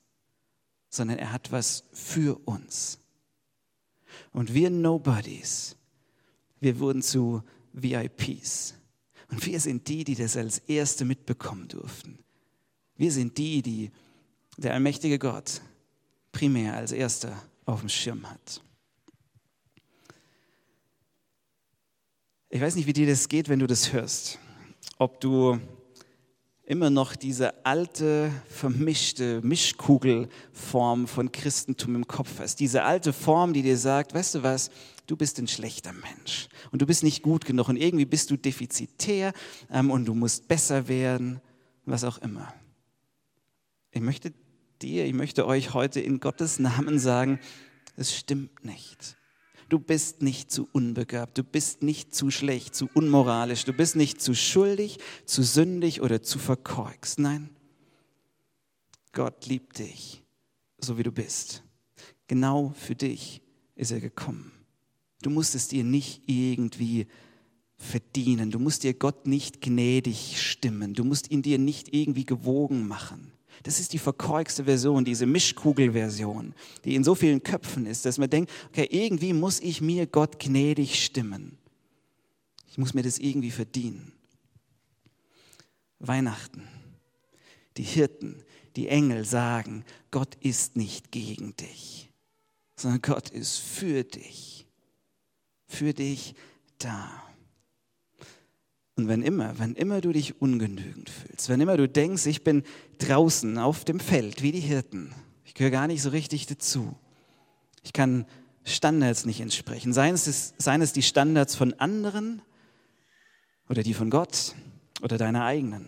sondern 0.94 1.18
er 1.18 1.32
hat 1.32 1.50
was 1.52 1.84
für 1.92 2.38
uns. 2.46 2.98
Und 4.32 4.54
wir 4.54 4.70
Nobodies, 4.70 5.76
wir 6.60 6.78
wurden 6.78 7.02
zu 7.02 7.42
VIPs. 7.72 8.74
Und 9.30 9.44
wir 9.44 9.58
sind 9.58 9.88
die, 9.88 10.04
die 10.04 10.14
das 10.14 10.36
als 10.36 10.58
Erste 10.58 11.04
mitbekommen 11.04 11.68
durften. 11.68 12.18
Wir 12.96 13.10
sind 13.10 13.36
die, 13.38 13.62
die 13.62 13.90
der 14.56 14.74
allmächtige 14.74 15.18
Gott 15.18 15.60
primär 16.30 16.76
als 16.76 16.92
Erster 16.92 17.42
auf 17.64 17.80
dem 17.80 17.88
Schirm 17.88 18.28
hat. 18.30 18.62
Ich 22.50 22.60
weiß 22.60 22.76
nicht, 22.76 22.86
wie 22.86 22.92
dir 22.92 23.08
das 23.08 23.28
geht, 23.28 23.48
wenn 23.48 23.58
du 23.58 23.66
das 23.66 23.92
hörst. 23.92 24.38
Ob 24.98 25.20
du 25.20 25.58
immer 26.66 26.90
noch 26.90 27.14
diese 27.14 27.64
alte, 27.64 28.30
vermischte 28.48 29.40
Mischkugelform 29.42 31.06
von 31.06 31.30
Christentum 31.30 31.94
im 31.96 32.06
Kopf 32.06 32.38
hast. 32.38 32.60
Diese 32.60 32.84
alte 32.84 33.12
Form, 33.12 33.52
die 33.52 33.62
dir 33.62 33.76
sagt, 33.76 34.14
weißt 34.14 34.36
du 34.36 34.42
was, 34.42 34.70
du 35.06 35.16
bist 35.16 35.38
ein 35.38 35.48
schlechter 35.48 35.92
Mensch 35.92 36.48
und 36.72 36.80
du 36.80 36.86
bist 36.86 37.02
nicht 37.02 37.22
gut 37.22 37.44
genug 37.44 37.68
und 37.68 37.76
irgendwie 37.76 38.06
bist 38.06 38.30
du 38.30 38.36
defizitär 38.36 39.32
ähm, 39.70 39.90
und 39.90 40.06
du 40.06 40.14
musst 40.14 40.48
besser 40.48 40.88
werden, 40.88 41.40
was 41.84 42.04
auch 42.04 42.18
immer. 42.18 42.54
Ich 43.90 44.00
möchte 44.00 44.32
dir, 44.80 45.04
ich 45.04 45.14
möchte 45.14 45.46
euch 45.46 45.74
heute 45.74 46.00
in 46.00 46.18
Gottes 46.18 46.58
Namen 46.58 46.98
sagen, 46.98 47.40
es 47.96 48.16
stimmt 48.16 48.64
nicht. 48.64 49.16
Du 49.68 49.78
bist 49.78 50.22
nicht 50.22 50.50
zu 50.50 50.68
unbegabt, 50.72 51.38
du 51.38 51.42
bist 51.42 51.82
nicht 51.82 52.14
zu 52.14 52.30
schlecht, 52.30 52.74
zu 52.74 52.88
unmoralisch, 52.94 53.64
du 53.64 53.72
bist 53.72 53.96
nicht 53.96 54.20
zu 54.20 54.34
schuldig, 54.34 54.98
zu 55.24 55.42
sündig 55.42 56.00
oder 56.00 56.22
zu 56.22 56.38
verkorkst. 56.38 57.18
Nein, 57.18 57.50
Gott 59.12 59.46
liebt 59.46 59.78
dich, 59.78 60.22
so 60.78 60.98
wie 60.98 61.02
du 61.02 61.12
bist. 61.12 61.62
Genau 62.26 62.74
für 62.76 62.94
dich 62.94 63.42
ist 63.74 63.90
er 63.90 64.00
gekommen. 64.00 64.52
Du 65.22 65.30
musst 65.30 65.54
es 65.54 65.68
dir 65.68 65.84
nicht 65.84 66.22
irgendwie 66.26 67.06
verdienen. 67.76 68.50
Du 68.50 68.58
musst 68.58 68.82
dir 68.82 68.94
Gott 68.94 69.26
nicht 69.26 69.60
gnädig 69.60 70.40
stimmen. 70.40 70.94
Du 70.94 71.04
musst 71.04 71.30
ihn 71.30 71.42
dir 71.42 71.58
nicht 71.58 71.94
irgendwie 71.94 72.24
gewogen 72.24 72.86
machen. 72.86 73.33
Das 73.62 73.80
ist 73.80 73.92
die 73.92 73.98
verkorkste 73.98 74.64
Version, 74.64 75.04
diese 75.04 75.26
Mischkugelversion, 75.26 76.54
die 76.84 76.94
in 76.94 77.04
so 77.04 77.14
vielen 77.14 77.42
Köpfen 77.42 77.86
ist, 77.86 78.04
dass 78.04 78.18
man 78.18 78.28
denkt, 78.28 78.50
okay, 78.68 78.88
irgendwie 78.90 79.32
muss 79.32 79.60
ich 79.60 79.80
mir 79.80 80.06
Gott 80.06 80.38
gnädig 80.38 81.02
stimmen. 81.02 81.56
Ich 82.68 82.78
muss 82.78 82.92
mir 82.92 83.02
das 83.02 83.18
irgendwie 83.18 83.50
verdienen. 83.50 84.12
Weihnachten. 86.00 86.68
Die 87.76 87.82
Hirten, 87.82 88.42
die 88.76 88.88
Engel 88.88 89.24
sagen, 89.24 89.84
Gott 90.10 90.34
ist 90.40 90.76
nicht 90.76 91.12
gegen 91.12 91.56
dich, 91.56 92.10
sondern 92.76 93.02
Gott 93.02 93.30
ist 93.30 93.58
für 93.58 94.04
dich. 94.04 94.66
Für 95.66 95.92
dich 95.92 96.34
da. 96.78 97.24
Und 98.96 99.08
wenn 99.08 99.22
immer, 99.22 99.58
wenn 99.58 99.74
immer 99.74 100.00
du 100.00 100.12
dich 100.12 100.40
ungenügend 100.40 101.10
fühlst, 101.10 101.48
wenn 101.48 101.60
immer 101.60 101.76
du 101.76 101.88
denkst, 101.88 102.26
ich 102.26 102.44
bin 102.44 102.62
draußen 102.98 103.58
auf 103.58 103.84
dem 103.84 103.98
Feld 103.98 104.42
wie 104.42 104.52
die 104.52 104.60
Hirten, 104.60 105.12
ich 105.44 105.54
gehöre 105.54 105.72
gar 105.72 105.86
nicht 105.88 106.00
so 106.00 106.10
richtig 106.10 106.46
dazu, 106.46 106.94
ich 107.82 107.92
kann 107.92 108.24
Standards 108.64 109.26
nicht 109.26 109.40
entsprechen, 109.40 109.92
seien 109.92 110.14
es, 110.14 110.54
seien 110.58 110.80
es 110.80 110.92
die 110.92 111.02
Standards 111.02 111.56
von 111.56 111.74
anderen 111.74 112.40
oder 113.68 113.82
die 113.82 113.94
von 113.94 114.10
Gott 114.10 114.54
oder 115.02 115.18
deine 115.18 115.44
eigenen, 115.44 115.86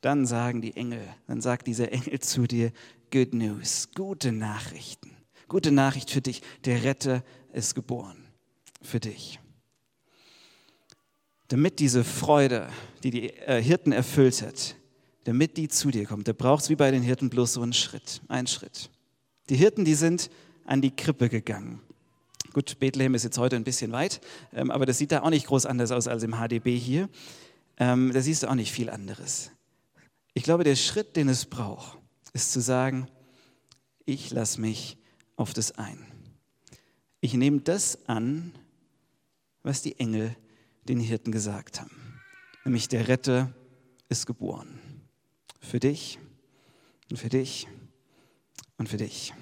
dann 0.00 0.26
sagen 0.26 0.62
die 0.62 0.76
Engel, 0.76 1.06
dann 1.26 1.42
sagt 1.42 1.66
dieser 1.66 1.92
Engel 1.92 2.18
zu 2.20 2.46
dir, 2.46 2.72
Good 3.12 3.34
News, 3.34 3.90
gute 3.94 4.32
Nachrichten, 4.32 5.10
gute 5.48 5.70
Nachricht 5.70 6.10
für 6.10 6.22
dich, 6.22 6.40
der 6.64 6.82
Retter 6.82 7.22
ist 7.52 7.74
geboren 7.74 8.16
für 8.80 9.00
dich 9.00 9.38
damit 11.48 11.78
diese 11.78 12.04
Freude, 12.04 12.68
die 13.02 13.10
die 13.10 13.30
äh, 13.30 13.62
Hirten 13.62 13.92
erfüllt 13.92 14.42
hat, 14.42 14.76
damit 15.24 15.56
die 15.56 15.68
zu 15.68 15.90
dir 15.90 16.06
kommt, 16.06 16.28
da 16.28 16.32
braucht 16.32 16.64
es 16.64 16.70
wie 16.70 16.76
bei 16.76 16.90
den 16.90 17.02
Hirten 17.02 17.30
bloß 17.30 17.54
so 17.54 17.62
einen 17.62 17.72
Schritt, 17.72 18.22
einen 18.28 18.46
Schritt. 18.46 18.90
Die 19.48 19.56
Hirten, 19.56 19.84
die 19.84 19.94
sind 19.94 20.30
an 20.64 20.80
die 20.80 20.94
Krippe 20.94 21.28
gegangen. 21.28 21.80
Gut, 22.52 22.78
Bethlehem 22.78 23.14
ist 23.14 23.24
jetzt 23.24 23.38
heute 23.38 23.56
ein 23.56 23.64
bisschen 23.64 23.92
weit, 23.92 24.20
ähm, 24.52 24.70
aber 24.70 24.86
das 24.86 24.98
sieht 24.98 25.12
da 25.12 25.22
auch 25.22 25.30
nicht 25.30 25.46
groß 25.46 25.66
anders 25.66 25.90
aus 25.90 26.08
als 26.08 26.22
im 26.22 26.34
HDB 26.34 26.78
hier. 26.78 27.08
Ähm, 27.76 28.12
da 28.12 28.20
siehst 28.20 28.42
du 28.42 28.48
auch 28.48 28.54
nicht 28.54 28.72
viel 28.72 28.88
anderes. 28.88 29.50
Ich 30.34 30.44
glaube, 30.44 30.64
der 30.64 30.76
Schritt, 30.76 31.16
den 31.16 31.28
es 31.28 31.46
braucht, 31.46 31.98
ist 32.32 32.52
zu 32.52 32.60
sagen, 32.60 33.08
ich 34.04 34.30
lasse 34.30 34.60
mich 34.60 34.98
auf 35.36 35.52
das 35.52 35.72
ein. 35.72 36.06
Ich 37.20 37.34
nehme 37.34 37.60
das 37.60 38.06
an, 38.06 38.52
was 39.62 39.82
die 39.82 39.98
Engel 39.98 40.36
den 40.88 41.00
Hirten 41.00 41.32
gesagt 41.32 41.80
haben. 41.80 42.20
Nämlich 42.64 42.88
der 42.88 43.08
Retter 43.08 43.52
ist 44.08 44.26
geboren. 44.26 44.80
Für 45.60 45.80
dich 45.80 46.18
und 47.10 47.18
für 47.18 47.28
dich 47.28 47.66
und 48.76 48.88
für 48.88 48.96
dich. 48.96 49.32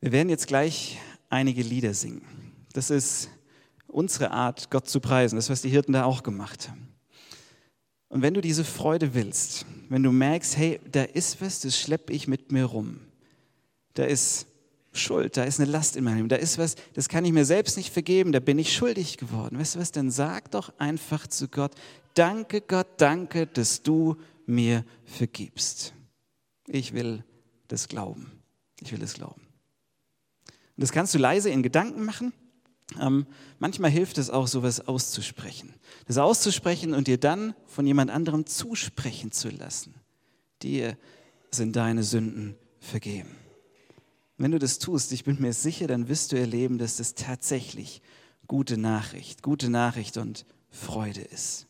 Wir 0.00 0.12
werden 0.12 0.28
jetzt 0.28 0.46
gleich 0.46 0.98
einige 1.28 1.62
Lieder 1.62 1.94
singen. 1.94 2.22
Das 2.72 2.90
ist 2.90 3.28
unsere 3.86 4.30
Art, 4.30 4.70
Gott 4.70 4.88
zu 4.88 5.00
preisen. 5.00 5.36
Das, 5.36 5.50
was 5.50 5.62
die 5.62 5.68
Hirten 5.68 5.92
da 5.92 6.04
auch 6.04 6.22
gemacht 6.22 6.68
haben. 6.68 6.88
Und 8.08 8.22
wenn 8.22 8.34
du 8.34 8.40
diese 8.40 8.64
Freude 8.64 9.14
willst, 9.14 9.66
wenn 9.88 10.02
du 10.02 10.10
merkst, 10.10 10.56
hey, 10.56 10.80
da 10.90 11.04
ist 11.04 11.40
was, 11.40 11.60
das 11.60 11.78
schleppe 11.78 12.12
ich 12.12 12.26
mit 12.26 12.50
mir 12.50 12.64
rum. 12.64 13.00
Da 13.94 14.04
ist 14.04 14.46
Schuld, 14.92 15.36
da 15.36 15.44
ist 15.44 15.60
eine 15.60 15.70
Last 15.70 15.96
in 15.96 16.04
meinem 16.04 16.16
Leben, 16.16 16.28
da 16.28 16.36
ist 16.36 16.58
was, 16.58 16.74
das 16.94 17.08
kann 17.08 17.24
ich 17.24 17.32
mir 17.32 17.44
selbst 17.44 17.76
nicht 17.76 17.92
vergeben, 17.92 18.32
da 18.32 18.40
bin 18.40 18.58
ich 18.58 18.74
schuldig 18.74 19.18
geworden. 19.18 19.58
Weißt 19.58 19.76
du 19.76 19.78
was, 19.78 19.92
dann 19.92 20.10
sag 20.10 20.50
doch 20.50 20.72
einfach 20.78 21.26
zu 21.28 21.48
Gott, 21.48 21.72
danke 22.14 22.60
Gott, 22.60 22.88
danke, 22.96 23.46
dass 23.46 23.82
du 23.82 24.16
mir 24.46 24.84
vergibst. 25.04 25.94
Ich 26.66 26.92
will 26.92 27.24
das 27.68 27.88
glauben. 27.88 28.32
Ich 28.80 28.92
will 28.92 29.02
es 29.02 29.14
glauben. 29.14 29.42
Und 30.76 30.82
das 30.82 30.92
kannst 30.92 31.14
du 31.14 31.18
leise 31.18 31.50
in 31.50 31.62
Gedanken 31.62 32.04
machen. 32.04 32.32
Ähm, 32.98 33.26
manchmal 33.58 33.90
hilft 33.90 34.18
es 34.18 34.30
auch, 34.30 34.48
sowas 34.48 34.80
auszusprechen. 34.88 35.74
Das 36.06 36.18
auszusprechen 36.18 36.94
und 36.94 37.06
dir 37.06 37.18
dann 37.18 37.54
von 37.66 37.86
jemand 37.86 38.10
anderem 38.10 38.46
zusprechen 38.46 39.30
zu 39.30 39.50
lassen. 39.50 39.94
Dir 40.62 40.96
sind 41.52 41.76
deine 41.76 42.02
Sünden 42.02 42.56
vergeben. 42.80 43.36
Wenn 44.40 44.52
du 44.52 44.58
das 44.58 44.78
tust, 44.78 45.12
ich 45.12 45.24
bin 45.24 45.36
mir 45.38 45.52
sicher, 45.52 45.86
dann 45.86 46.08
wirst 46.08 46.32
du 46.32 46.38
erleben, 46.38 46.78
dass 46.78 46.96
das 46.96 47.14
tatsächlich 47.14 48.00
gute 48.46 48.78
Nachricht, 48.78 49.42
gute 49.42 49.68
Nachricht 49.68 50.16
und 50.16 50.46
Freude 50.70 51.20
ist. 51.20 51.66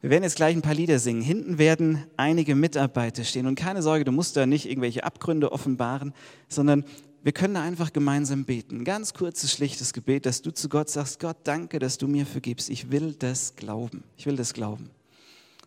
Wir 0.00 0.10
werden 0.10 0.24
jetzt 0.24 0.34
gleich 0.34 0.56
ein 0.56 0.62
paar 0.62 0.74
Lieder 0.74 0.98
singen. 0.98 1.22
Hinten 1.22 1.58
werden 1.58 2.04
einige 2.16 2.56
Mitarbeiter 2.56 3.22
stehen. 3.22 3.46
Und 3.46 3.54
keine 3.54 3.82
Sorge, 3.82 4.04
du 4.04 4.10
musst 4.10 4.36
da 4.36 4.46
nicht 4.46 4.68
irgendwelche 4.68 5.04
Abgründe 5.04 5.52
offenbaren, 5.52 6.12
sondern 6.48 6.84
wir 7.22 7.30
können 7.30 7.54
da 7.54 7.62
einfach 7.62 7.92
gemeinsam 7.92 8.44
beten. 8.44 8.82
Ganz 8.82 9.14
kurzes, 9.14 9.52
schlichtes 9.52 9.92
Gebet, 9.92 10.26
dass 10.26 10.42
du 10.42 10.50
zu 10.50 10.68
Gott 10.68 10.90
sagst, 10.90 11.20
Gott, 11.20 11.36
danke, 11.44 11.78
dass 11.78 11.98
du 11.98 12.08
mir 12.08 12.26
vergibst. 12.26 12.68
Ich 12.68 12.90
will 12.90 13.14
das 13.16 13.54
glauben. 13.54 14.02
Ich 14.16 14.26
will 14.26 14.34
das 14.34 14.54
glauben. 14.54 14.90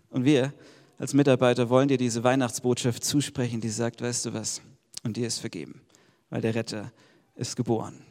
Und 0.10 0.26
wir 0.26 0.54
als 0.98 1.14
Mitarbeiter 1.14 1.70
wollen 1.70 1.88
dir 1.88 1.98
diese 1.98 2.26
Weihnachtsbotschaft 2.26 3.06
zusprechen, 3.06 3.62
die 3.62 3.70
sagt, 3.70 4.02
weißt 4.02 4.26
du 4.26 4.34
was, 4.34 4.62
und 5.06 5.18
dir 5.18 5.28
ist 5.28 5.40
vergeben, 5.40 5.82
weil 6.30 6.42
der 6.42 6.56
Retter 6.56 6.92
ist 7.36 7.56
geboren 7.56 8.04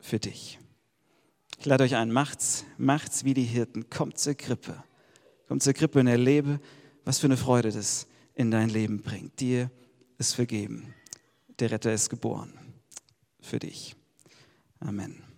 für 0.00 0.18
dich. 0.18 0.58
Ich 1.58 1.64
lade 1.66 1.84
euch 1.84 1.94
ein, 1.94 2.10
macht's, 2.10 2.64
macht's 2.76 3.24
wie 3.24 3.32
die 3.32 3.44
Hirten, 3.44 3.88
kommt 3.88 4.18
zur 4.18 4.34
Krippe. 4.34 4.82
Kommt 5.46 5.62
zur 5.62 5.72
Krippe 5.72 6.00
und 6.00 6.08
erlebe, 6.08 6.60
was 7.04 7.20
für 7.20 7.26
eine 7.26 7.36
Freude 7.36 7.70
das 7.70 8.08
in 8.34 8.50
dein 8.50 8.68
Leben 8.68 9.02
bringt. 9.02 9.38
Dir 9.38 9.70
ist 10.18 10.34
vergeben. 10.34 10.92
Der 11.60 11.70
Retter 11.70 11.92
ist 11.92 12.10
geboren 12.10 12.52
für 13.40 13.60
dich. 13.60 13.94
Amen. 14.80 15.31